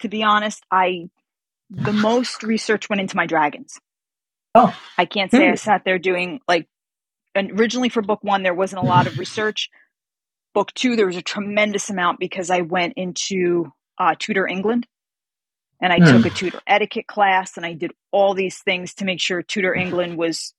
[0.00, 1.08] to be honest, I,
[1.70, 3.78] the most research went into my dragons.
[4.54, 4.76] Oh.
[4.98, 5.56] I can't say I Hmm.
[5.56, 6.68] sat there doing like
[7.34, 9.68] and originally for book one there wasn't a lot of research.
[10.54, 14.86] Book two there was a tremendous amount because I went into uh, Tudor England
[15.80, 16.16] and I Hmm.
[16.22, 19.74] took a Tudor etiquette class and I did all these things to make sure Tudor
[19.74, 20.54] England was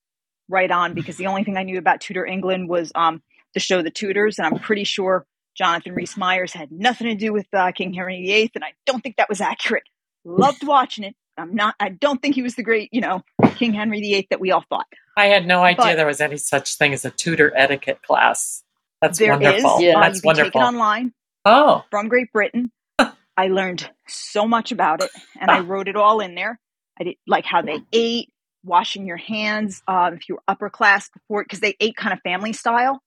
[0.49, 3.81] right on because the only thing I knew about Tudor England was um, the show
[3.81, 7.71] The Tudors and I'm pretty sure Jonathan Rhys Myers had nothing to do with uh,
[7.71, 9.83] King Henry VIII and I don't think that was accurate.
[10.25, 11.15] Loved watching it.
[11.37, 11.75] I'm not.
[11.79, 13.21] I don't think he was the great, you know,
[13.55, 14.85] King Henry VIII that we all thought.
[15.17, 18.63] I had no idea But- there was any such thing as a Tudor etiquette class.
[19.07, 19.63] That's There is.
[19.63, 19.81] wonderful.
[19.81, 19.97] Yeah.
[19.97, 20.51] Uh, That's you can wonderful.
[20.51, 21.13] take it online
[21.45, 22.71] oh, from Great Britain.
[23.37, 26.59] I learned so much about it, and I wrote it all in there.
[26.99, 28.29] I did like how they ate,
[28.63, 29.81] washing your hands.
[29.87, 33.01] Um, if you were upper class before, because they ate kind of family style,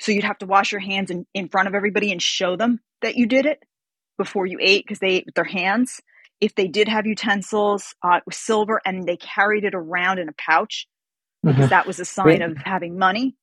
[0.00, 2.80] so you'd have to wash your hands in, in front of everybody and show them
[3.02, 3.62] that you did it
[4.18, 6.00] before you ate, because they ate with their hands.
[6.40, 10.28] If they did have utensils, uh, it was silver, and they carried it around in
[10.28, 10.86] a pouch
[11.42, 12.42] because mhm, that was a sign Really?
[12.44, 13.34] of having money.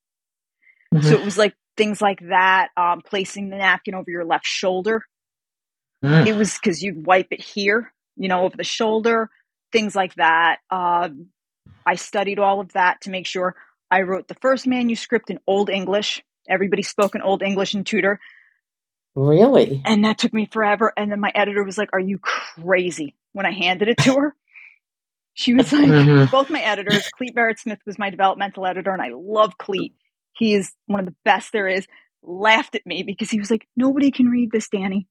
[0.93, 1.03] mhm.
[1.03, 5.03] So it was like things like that, um, placing the napkin over your left shoulder.
[6.03, 6.27] Mm.
[6.27, 9.29] It was because you'd wipe it here, you know, over the shoulder,
[9.71, 10.57] things like that.
[10.69, 11.27] Um,
[11.85, 13.55] I studied all of that to make sure
[13.91, 16.23] I wrote the first manuscript in Old English.
[16.47, 18.19] Everybody spoke in Old English in Tudor,
[19.15, 19.81] Really?
[19.85, 20.91] and that took me forever.
[20.95, 23.15] And then my editor was like, Are you crazy?
[23.33, 24.35] When I handed it to her,
[25.33, 26.31] she was like, Mhm.
[26.31, 29.93] both my editors, Clete Barrett Smith was my developmental editor, and I love Clete.
[30.37, 31.87] He is one of the best there is.
[32.23, 35.07] Laughed at me because he was like, Nobody can read this, Danny.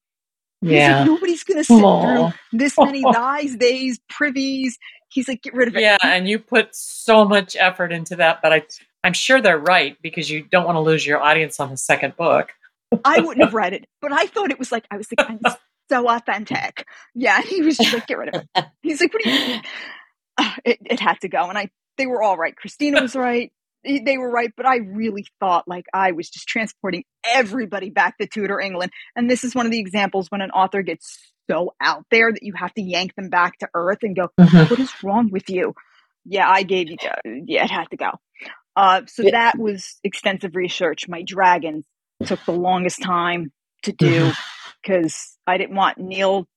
[0.61, 1.05] He's like, Yeah.
[1.05, 2.31] Nobody's going to sit Aw.
[2.31, 4.79] through this many thys, days, privies.
[5.09, 5.83] He's like, Get rid of it.
[5.83, 8.63] Yeah, and you put so much effort into that, but I,
[9.05, 12.17] I'm sure they're right because you don't want to lose your audience on the second
[12.17, 12.53] book.
[13.05, 15.41] I wouldn't have read it, but I thought it was like, I was like, I'm
[15.89, 16.87] so authentic.
[17.15, 17.41] Yeah.
[17.43, 18.65] He was just like, Get rid of it.
[18.83, 19.63] He's like, What do you mean?
[20.37, 21.49] Uh, it, it had to go.
[21.49, 22.57] And I, they were all right.
[22.57, 23.53] Christina was right.
[23.85, 28.27] They were right, but I really thought like I was just transporting everybody back to
[28.27, 28.93] Tudor England.
[29.15, 31.19] And this is one of the examples when an author gets
[31.51, 34.71] so out there that you have to yank them back to earth and go, Mhm.
[34.71, 35.75] what is wrong with you?
[36.25, 38.11] Yeah, I gave you, yeah, it had to go.
[38.77, 39.33] Uh, so Yeah.
[39.33, 41.07] that was extensive research.
[41.07, 41.85] My dragons
[42.25, 44.33] took the longest time to do
[44.83, 46.49] because I didn't want Neil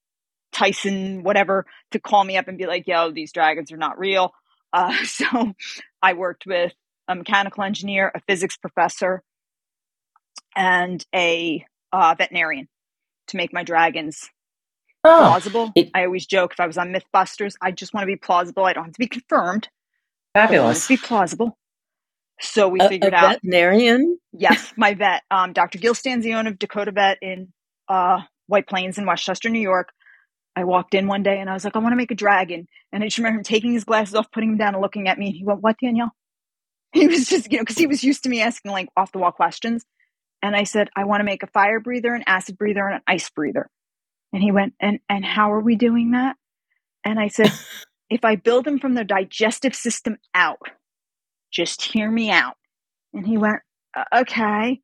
[0.54, 4.34] Tyson, whatever, to call me up and be like, yo, these dragons are not real.
[4.74, 5.54] Uh, so
[6.02, 6.74] I worked with
[7.08, 9.24] a mechanical engineer, a physics professor,
[10.56, 12.68] and a uh, veterinarian
[13.28, 14.30] to make my dragons
[15.04, 15.72] Oh, plausible.
[15.76, 18.66] It- I always joke if I was on Mythbusters, I just want to be plausible.
[18.66, 19.70] I don't have to be confirmed.
[20.48, 20.88] I want it fabulous.
[20.88, 21.58] be plausible.
[22.42, 24.20] So we A, a figured out veterinarian?
[24.34, 25.80] yes, my vet, um, Dr.
[25.80, 27.54] Gil Stanzione of Dakota Vet in
[27.90, 29.90] uh, White Plains in Westchester, New York.
[30.56, 32.68] I walked in one day and I was like, I want to make a dragon.
[32.92, 35.18] And I just remember him taking his glasses off, putting them down, and looking at
[35.20, 35.28] me.
[35.28, 36.12] And he went, What, Danielle?
[36.94, 39.20] He was just, you know, because he was used to me asking like off the
[39.20, 39.86] wall questions.
[40.42, 43.02] And I said, I want to make a fire breather, an acid breather, and an
[43.08, 43.70] ice breather.
[44.34, 46.36] And he went, And and how are we doing that?
[47.04, 47.52] And I said,
[48.10, 50.60] if I build them from the digestive system out,
[51.52, 52.56] just hear me out.
[53.14, 53.60] And he went,
[54.14, 54.82] okay.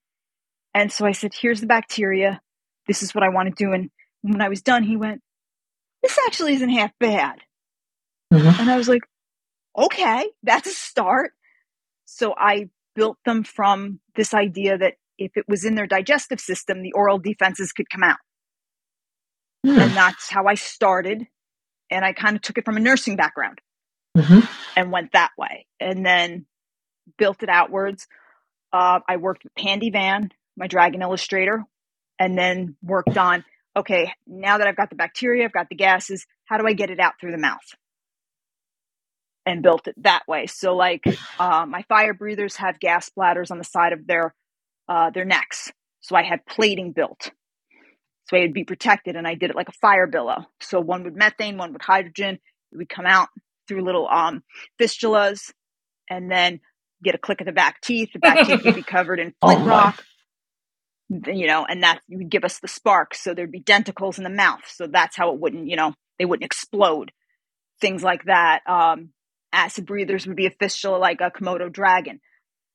[0.73, 2.41] And so I said, here's the bacteria.
[2.87, 3.73] This is what I want to do.
[3.73, 3.89] And
[4.21, 5.21] when I was done, he went,
[6.01, 7.39] this actually isn't half bad.
[8.33, 8.61] Mm-hmm.
[8.61, 9.03] And I was like,
[9.77, 11.31] okay, that's a start.
[12.13, 16.81] So I built them from this idea that if it was in their digestive system,
[16.81, 18.17] the oral defenses could come out.
[19.65, 19.79] Mm.
[19.79, 21.27] And that's how I started.
[21.89, 23.59] And I kind of took it from a nursing background
[24.17, 24.39] mm-hmm.
[24.75, 25.65] and went that way.
[25.79, 26.45] And then
[27.17, 28.07] built it outwards.
[28.71, 31.63] Uh, I worked with Pandy Van, my dragon illustrator,
[32.19, 33.43] and then worked on
[33.75, 36.91] okay, now that I've got the bacteria, I've got the gases, how do I get
[36.91, 37.57] it out through the mouth?
[39.45, 40.47] And built it that way.
[40.47, 41.03] So, like
[41.39, 44.33] uh, my fire breathers have gas bladders on the side of their
[44.87, 45.71] uh, their necks.
[46.01, 47.31] So I had plating built,
[48.29, 50.45] so it'd be protected, and I did it like a fire billow.
[50.61, 52.39] So one would methane, one would hydrogen.
[52.71, 53.29] It would come out
[53.67, 54.43] through little um,
[54.81, 55.51] fistulas,
[56.09, 56.61] and then
[57.03, 58.11] get a click of the back teeth.
[58.13, 60.03] The back teeth would be covered in flint oh rock
[61.09, 63.21] you know, and that would give us the sparks.
[63.21, 64.61] So there'd be denticles in the mouth.
[64.67, 67.11] So that's how it wouldn't, you know, they wouldn't explode.
[67.81, 68.61] Things like that.
[68.67, 69.09] Um,
[69.53, 72.19] acid breathers would be a fistula like a Komodo dragon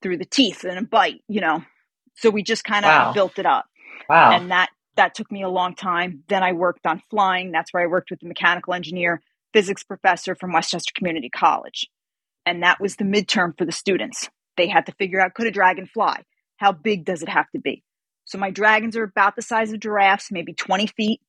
[0.01, 1.65] through the teeth and a bite, you know.
[2.15, 3.13] So we just kind of wow.
[3.13, 3.67] built it up.
[4.09, 4.33] Wow.
[4.33, 6.25] And that that took me a long time.
[6.29, 7.53] Then I worked on flying.
[7.53, 9.21] That's where I worked with the mechanical engineer,
[9.53, 11.89] physics professor from Westchester Community College.
[12.47, 14.29] And that was the midterm for the students.
[14.57, 16.23] They had to figure out could a dragon fly?
[16.57, 17.85] How big does it have to be?
[18.25, 21.21] So my dragons are about the size of giraffes, maybe 20 feet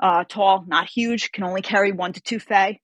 [0.00, 2.80] uh, tall, not huge, can only carry one to two fae.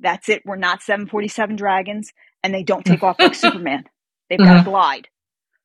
[0.00, 0.42] That's it.
[0.44, 3.84] We're not 747 dragons, and they don't take off like Superman.
[4.28, 4.70] They've got to mm-hmm.
[4.70, 5.08] glide.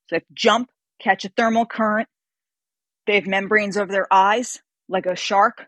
[0.07, 0.69] So they jump,
[0.99, 2.07] catch a thermal current.
[3.07, 5.67] They have membranes over their eyes, like a shark,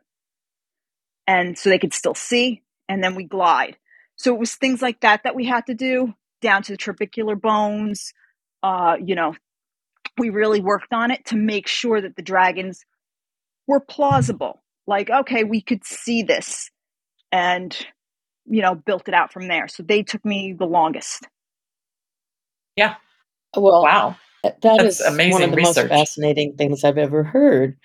[1.26, 2.62] and so they could still see.
[2.88, 3.78] And then we glide.
[4.16, 7.40] So it was things like that that we had to do, down to the trabecular
[7.40, 8.14] bones,
[8.64, 9.34] uh, you know,
[10.18, 12.86] we really worked on it to make sure that the dragons
[13.68, 14.62] were plausible.
[14.88, 16.70] Like, okay, we could see this
[17.32, 17.76] and,
[18.52, 19.68] you know, built it out from there.
[19.70, 21.26] So they took me the longest.
[22.76, 22.96] Yeah.
[23.56, 24.16] Well, wow.
[24.44, 25.90] That That's is amazing one of the research.
[25.90, 27.78] most fascinating things I've ever heard.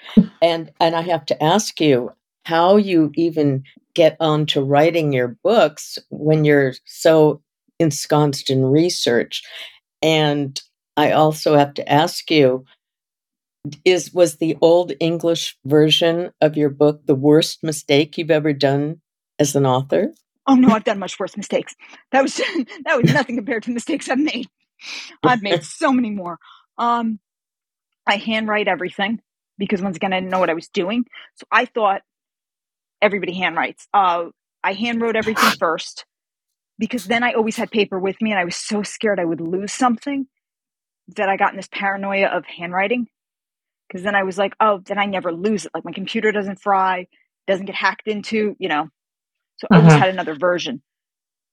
[0.42, 2.10] and and I have to ask you
[2.44, 3.62] how you even
[3.94, 7.42] get on to writing your books when you're so
[7.78, 9.42] ensconced in research.
[10.02, 10.60] And
[10.96, 12.64] I also have to ask you
[13.84, 19.00] is was the old English version of your book the worst mistake you've ever done
[19.38, 20.12] as an author?
[20.46, 21.74] Oh no, I've done much worse mistakes.
[22.12, 22.36] That was
[22.84, 24.48] that was nothing compared to the mistakes I've made.
[25.22, 26.38] I've made so many more.
[26.78, 27.18] Um,
[28.06, 29.20] I handwrite everything
[29.58, 31.06] because once again I didn't know what I was doing.
[31.34, 32.02] So I thought
[33.02, 33.86] everybody handwrites.
[33.92, 34.26] Uh,
[34.62, 36.04] I handwrote everything first
[36.78, 39.40] because then I always had paper with me and I was so scared I would
[39.40, 40.26] lose something
[41.16, 43.08] that I got in this paranoia of handwriting.
[43.88, 45.70] Because then I was like, oh, then I never lose it.
[45.72, 47.06] Like my computer doesn't fry,
[47.46, 48.88] doesn't get hacked into, you know.
[49.58, 50.00] So I always uh-huh.
[50.00, 50.82] had another version.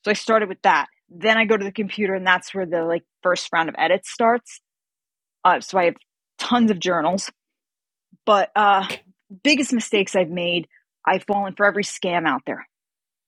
[0.03, 0.87] So I started with that.
[1.09, 4.11] Then I go to the computer, and that's where the like first round of edits
[4.11, 4.61] starts.
[5.45, 5.95] Uh, so I have
[6.39, 7.31] tons of journals,
[8.25, 8.87] but uh,
[9.43, 10.67] biggest mistakes I've made,
[11.05, 12.67] I've fallen for every scam out there.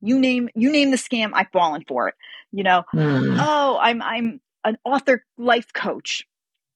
[0.01, 2.15] You name you name the scam, I've fallen for it.
[2.51, 3.37] You know, mm.
[3.39, 6.25] oh, I'm I'm an author life coach.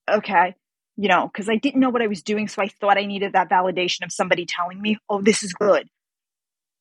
[0.09, 0.55] Okay.
[0.97, 2.47] You know, because I didn't know what I was doing.
[2.47, 5.87] So I thought I needed that validation of somebody telling me, oh, this is good.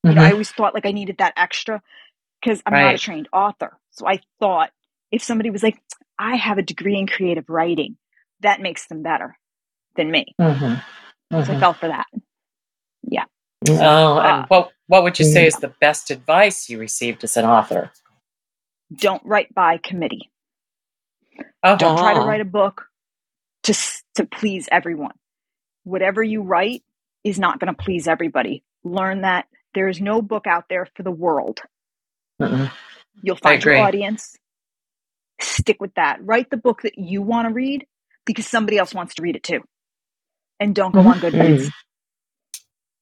[0.04, 0.10] Mm-hmm.
[0.10, 0.32] You know, I mm-hmm.
[0.34, 1.82] always thought like I needed that extra
[2.40, 2.84] because I'm right.
[2.84, 3.78] not a trained author.
[3.90, 4.70] So I thought
[5.10, 5.80] if somebody was like,
[6.18, 7.96] I have a degree in creative writing,
[8.40, 9.36] that makes them better
[9.96, 10.34] than me.
[10.40, 10.64] Mm-hmm.
[10.64, 11.44] Mm-hmm.
[11.44, 12.06] So I fell for that.
[13.02, 13.24] Yeah.
[13.68, 17.36] Oh, and uh, what what would you say is the best advice you received as
[17.36, 17.90] an author?
[18.94, 20.30] Don't write by committee.
[21.62, 21.76] Uh-huh.
[21.76, 22.86] Don't try to write a book
[23.64, 23.74] to
[24.14, 25.14] to please everyone.
[25.84, 26.82] Whatever you write
[27.24, 28.62] is not going to please everybody.
[28.84, 29.46] Learn that
[29.78, 31.60] there is no book out there for the world.
[32.40, 32.68] uh
[33.22, 34.36] You'll find your audience.
[35.40, 36.18] Stick with that.
[36.20, 37.86] Write the book that you want to read
[38.26, 39.60] because somebody else wants to read it too.
[40.58, 41.58] And don't go on Goodreads.
[41.60, 41.68] Mm-hmm.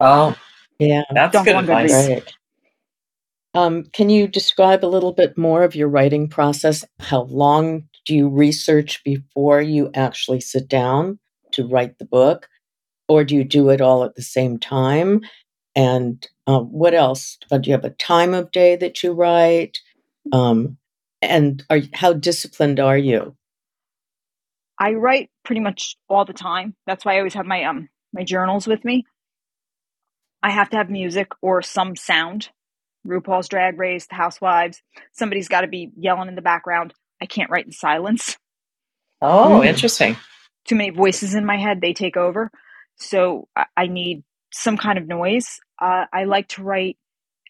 [0.00, 0.36] Oh,
[0.78, 2.08] yeah, that's don't good advice.
[2.08, 2.34] Right.
[3.54, 6.84] Um, can you describe a little bit more of your writing process?
[7.00, 11.18] How long do you research before you actually sit down
[11.52, 12.48] to write the book?
[13.08, 15.22] Or do you do it all at the same time?
[15.76, 17.38] And um, what else?
[17.50, 19.78] Uh, do you have a time of day that you write?
[20.32, 20.78] Um,
[21.22, 23.36] and are how disciplined are you?
[24.78, 26.74] I write pretty much all the time.
[26.86, 29.04] That's why I always have my um my journals with me.
[30.42, 32.50] I have to have music or some sound.
[33.06, 34.82] RuPaul's Drag Race, The Housewives.
[35.12, 36.92] Somebody's got to be yelling in the background.
[37.22, 38.36] I can't write in silence.
[39.20, 39.66] Oh, mm.
[39.66, 40.16] interesting.
[40.64, 42.50] Too many voices in my head, they take over.
[42.96, 44.24] So I need
[44.56, 45.60] some kind of noise.
[45.80, 46.98] Uh, I like to write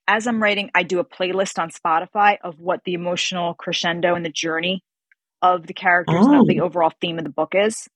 [0.08, 4.24] as I'm writing, I do a playlist on Spotify of what the emotional crescendo and
[4.24, 4.84] the journey
[5.42, 6.32] of the characters oh.
[6.32, 6.64] and of the oh.
[6.64, 7.88] overall theme of the book is.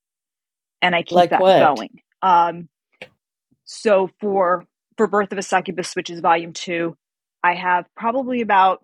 [0.82, 1.76] And I keep like that what?
[1.76, 2.00] going.
[2.22, 2.68] Um,
[3.64, 6.96] so for for Birth of a Succubus, which is volume two,
[7.42, 8.80] I have probably about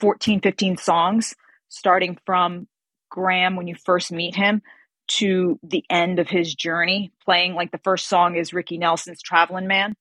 [0.00, 1.34] 14, 15 songs,
[1.68, 2.66] starting from
[3.10, 4.62] Graham when you first meet him
[5.08, 9.66] to the end of his journey, playing like the first song is Ricky Nelson's Traveling
[9.66, 9.94] Man.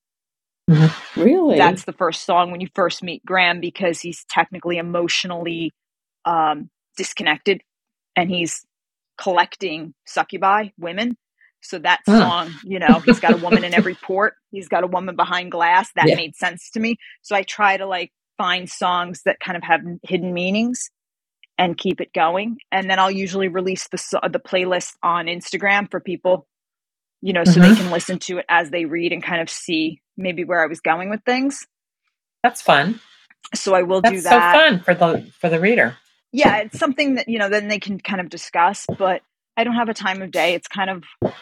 [0.70, 1.22] Mm-hmm.
[1.22, 1.58] Really?
[1.58, 5.72] That's the first song when you first meet Graham because he's technically emotionally
[6.26, 7.62] um, disconnected
[8.16, 8.66] and he's
[9.18, 11.18] collecting succubi women.
[11.64, 14.34] So that song, you know, he's got a woman in every port.
[14.52, 15.92] He's got a woman behind glass.
[15.96, 16.16] That yeah.
[16.16, 16.96] made sense to me.
[17.22, 20.90] So I try to like find songs that kind of have hidden meanings
[21.58, 22.58] and keep it going.
[22.72, 26.48] And then I'll usually release the the playlist on Instagram for people,
[27.22, 27.62] you know, so mm-hmm.
[27.62, 30.68] they can listen to it as they read and kind of see maybe where I
[30.68, 31.66] was going with things.
[32.44, 33.00] That's fun.
[33.54, 34.54] So I will That's do that.
[34.54, 35.98] so fun for the for the reader.
[36.32, 38.86] Yeah, it's something that you know then they can kind of discuss.
[38.98, 39.22] But
[39.58, 40.54] I don't have a time of day.
[40.54, 41.34] It's kind of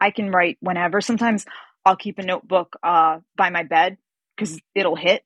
[0.00, 1.00] I can write whenever.
[1.00, 1.46] Sometimes
[1.84, 3.98] I'll keep a notebook uh, by my bed
[4.36, 5.22] because it'll hit.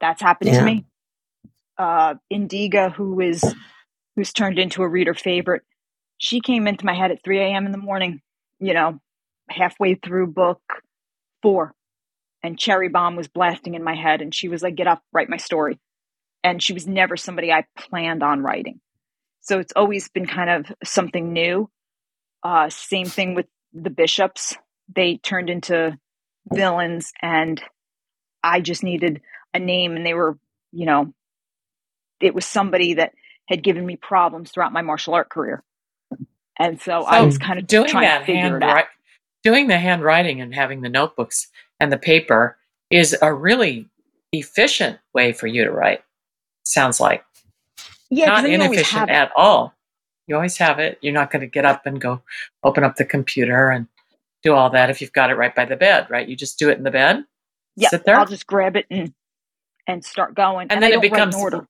[0.00, 0.60] That's happened yeah.
[0.60, 0.84] to me.
[1.78, 3.54] Uh, Indiga, who is
[4.16, 5.62] who's turned into a reader favorite,
[6.18, 7.66] she came into my head at 3 a.m.
[7.66, 8.20] in the morning.
[8.58, 9.00] You know,
[9.48, 10.60] halfway through book
[11.42, 11.74] four
[12.42, 14.22] and Cherry Bomb was blasting in my head.
[14.22, 15.78] And she was like, get up, write my story.
[16.44, 18.80] And she was never somebody I planned on writing.
[19.40, 21.68] So it's always been kind of something new.
[22.42, 24.56] Uh, same thing with the bishops.
[24.94, 25.98] They turned into
[26.52, 27.60] villains, and
[28.42, 29.20] I just needed
[29.52, 30.38] a name, and they were,
[30.72, 31.12] you know,
[32.20, 33.14] it was somebody that
[33.46, 35.62] had given me problems throughout my martial art career.
[36.58, 38.86] And so, so I was kind of doing that hand, right,
[39.44, 41.48] doing the handwriting and having the notebooks
[41.80, 42.56] and the paper
[42.90, 43.86] is a really
[44.32, 46.02] efficient way for you to write.
[46.64, 47.24] Sounds like.
[48.10, 49.74] Yeah, not inefficient at all.
[50.26, 50.98] You always have it.
[51.00, 52.22] You're not going to get up and go
[52.62, 53.86] open up the computer and
[54.42, 56.28] do all that if you've got it right by the bed, right?
[56.28, 57.24] You just do it in the bed.
[57.76, 58.16] Yeah, sit there.
[58.16, 59.12] I'll just grab it and
[59.86, 60.68] and start going.
[60.70, 61.66] And, and then it becomes order.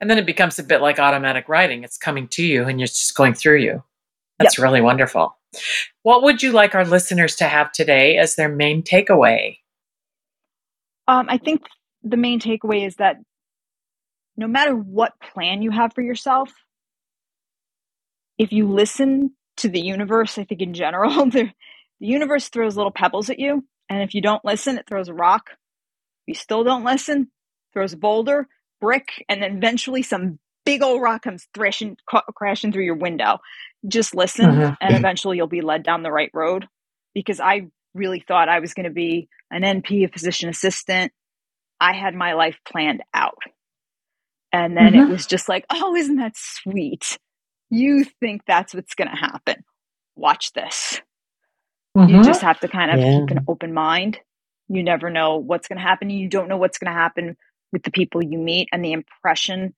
[0.00, 1.84] And then it becomes a bit like automatic writing.
[1.84, 3.82] It's coming to you and you're just going through you.
[4.38, 4.64] That's yep.
[4.64, 5.36] really wonderful.
[6.02, 9.58] What would you like our listeners to have today as their main takeaway?
[11.06, 11.62] Um, I think
[12.02, 13.16] the main takeaway is that
[14.36, 16.52] no matter what plan you have for yourself,
[18.38, 21.50] if you listen to the universe, I think in general, the,
[22.00, 23.64] the universe throws little pebbles at you.
[23.88, 25.50] And if you don't listen, it throws a rock.
[25.50, 27.30] If you still don't listen,
[27.72, 28.48] throws a boulder,
[28.82, 31.96] brick, and then eventually some big old rock comes thrashing,
[32.34, 33.38] crashing through your window
[33.86, 34.76] just listen uh-huh.
[34.80, 34.96] and mm-hmm.
[34.96, 36.68] eventually you'll be led down the right road
[37.14, 41.12] because I really thought I was going to be an NP, a physician assistant.
[41.80, 43.38] I had my life planned out.
[44.52, 45.12] And then it mm-hmm.
[45.12, 47.18] was just like, oh, isn't that sweet?
[47.70, 49.64] You think that's what's going to happen.
[50.14, 51.00] Watch this.
[51.94, 52.22] You mm-hmm.
[52.22, 53.18] just have to kind of yeah.
[53.20, 54.18] keep an open mind.
[54.68, 56.10] You never know what's going to happen.
[56.10, 57.36] You don't know what's going to happen
[57.72, 59.74] with the people you meet and the impression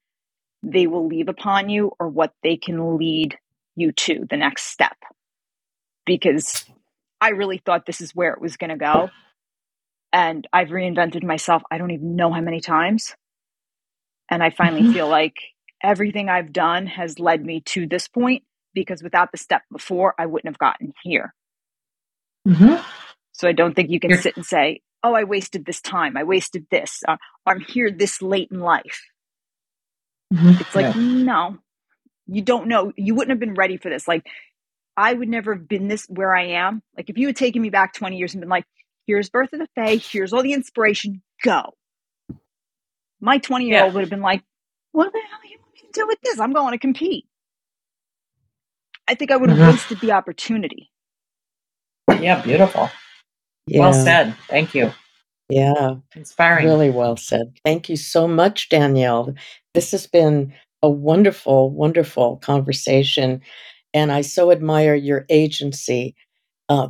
[0.63, 3.37] they will leave upon you or what they can lead
[3.77, 4.97] you to the next step
[6.07, 6.65] because
[7.21, 9.11] I really thought this is where it was going to go.
[10.13, 13.15] And I've reinvented myself, I don't even know how many times.
[14.31, 14.93] And I finally mm-hmm.
[14.93, 15.37] feel like
[15.83, 20.27] everything I've done has led me to this point because without the step before, I
[20.27, 21.35] wouldn't have gotten here.
[22.47, 22.83] Mm-hmm.
[23.33, 26.17] So I don't think you can You're- sit and say, oh, I wasted this time.
[26.17, 27.03] I wasted this.
[27.07, 29.03] Uh, I'm here this late in life.
[30.33, 30.61] Mm-hmm.
[30.61, 31.01] It's like, yeah.
[31.01, 31.59] no,
[32.27, 34.27] you don't know you wouldn't have been ready for this like
[34.97, 37.71] i would never have been this where i am like if you had taken me
[37.71, 38.65] back 20 years and been like
[39.07, 41.75] here's birth of the fae here's all the inspiration go
[43.21, 44.43] my 20 year old would have been like
[44.93, 47.27] what the hell are you going to do with this i'm going to compete
[49.07, 49.71] i think i would have mm-hmm.
[49.71, 50.91] wasted the opportunity
[52.21, 52.89] yeah beautiful
[53.67, 53.81] yeah.
[53.81, 54.93] well said thank you
[55.49, 59.35] yeah inspiring really well said thank you so much danielle
[59.75, 60.53] this has been
[60.85, 63.41] a wonderful, wonderful conversation.
[63.95, 66.15] And I so admire your agency.
[66.69, 66.89] Uh,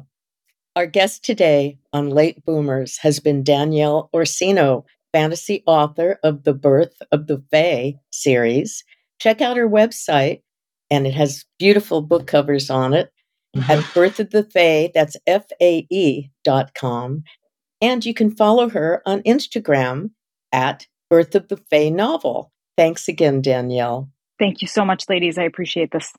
[0.75, 6.97] Our guest today on Late Boomers has been Danielle Orsino, fantasy author of the Birth
[7.13, 8.83] of the Fae series.
[9.21, 10.43] Check out her website,
[10.91, 13.13] and it has beautiful book covers on it.
[13.57, 13.93] At mm-hmm.
[13.95, 17.25] Birth of the Fae, that's F A E dot com.
[17.81, 20.11] And you can follow her on Instagram
[20.53, 22.51] at Birth of the Fae Novel.
[22.77, 24.11] Thanks again, Danielle.
[24.39, 25.39] Thank you so much, ladies.
[25.39, 26.13] I appreciate this.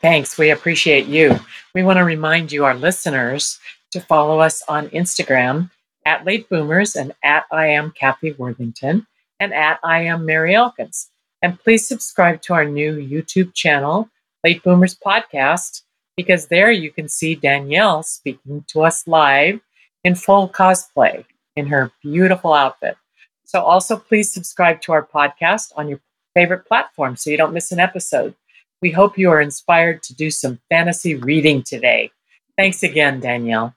[0.00, 0.38] Thanks.
[0.38, 1.38] We appreciate you.
[1.74, 3.58] We want to remind you, our listeners,
[3.90, 5.70] to follow us on Instagram
[6.06, 9.06] at Late Boomers and at I am Kathy Worthington
[9.40, 11.10] and at I am Mary Elkins.
[11.42, 14.08] And please subscribe to our new YouTube channel,
[14.44, 15.82] Late Boomers Podcast,
[16.18, 19.60] because there you can see Danielle speaking to us live
[20.02, 22.96] in full cosplay in her beautiful outfit.
[23.44, 26.00] So also please subscribe to our podcast on your
[26.34, 28.34] favorite platform so you don't miss an episode.
[28.82, 32.10] We hope you are inspired to do some fantasy reading today.
[32.56, 33.76] Thanks again, Danielle.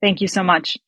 [0.00, 0.78] Thank you so much.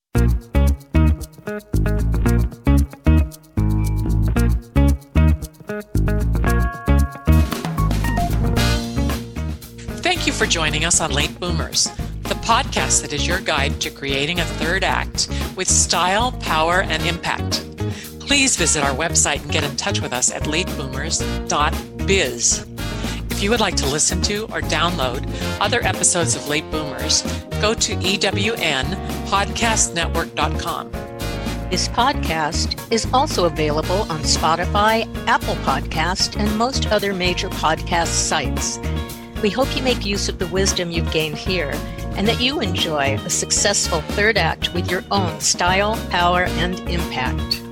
[10.45, 11.85] For joining us on Late Boomers,
[12.25, 17.03] the podcast that is your guide to creating a third act with style, power, and
[17.05, 17.65] impact.
[18.21, 22.67] Please visit our website and get in touch with us at lateboomers.biz.
[23.31, 25.27] If you would like to listen to or download
[25.63, 27.23] other episodes of Late Boomers,
[27.63, 30.91] go to ewnpodcastnetwork.com.
[31.71, 38.79] This podcast is also available on Spotify, Apple Podcast, and most other major podcast sites.
[39.45, 41.73] We hope you make use of the wisdom you've gained here
[42.17, 47.64] and that you enjoy a successful third act with your own style, power, and impact.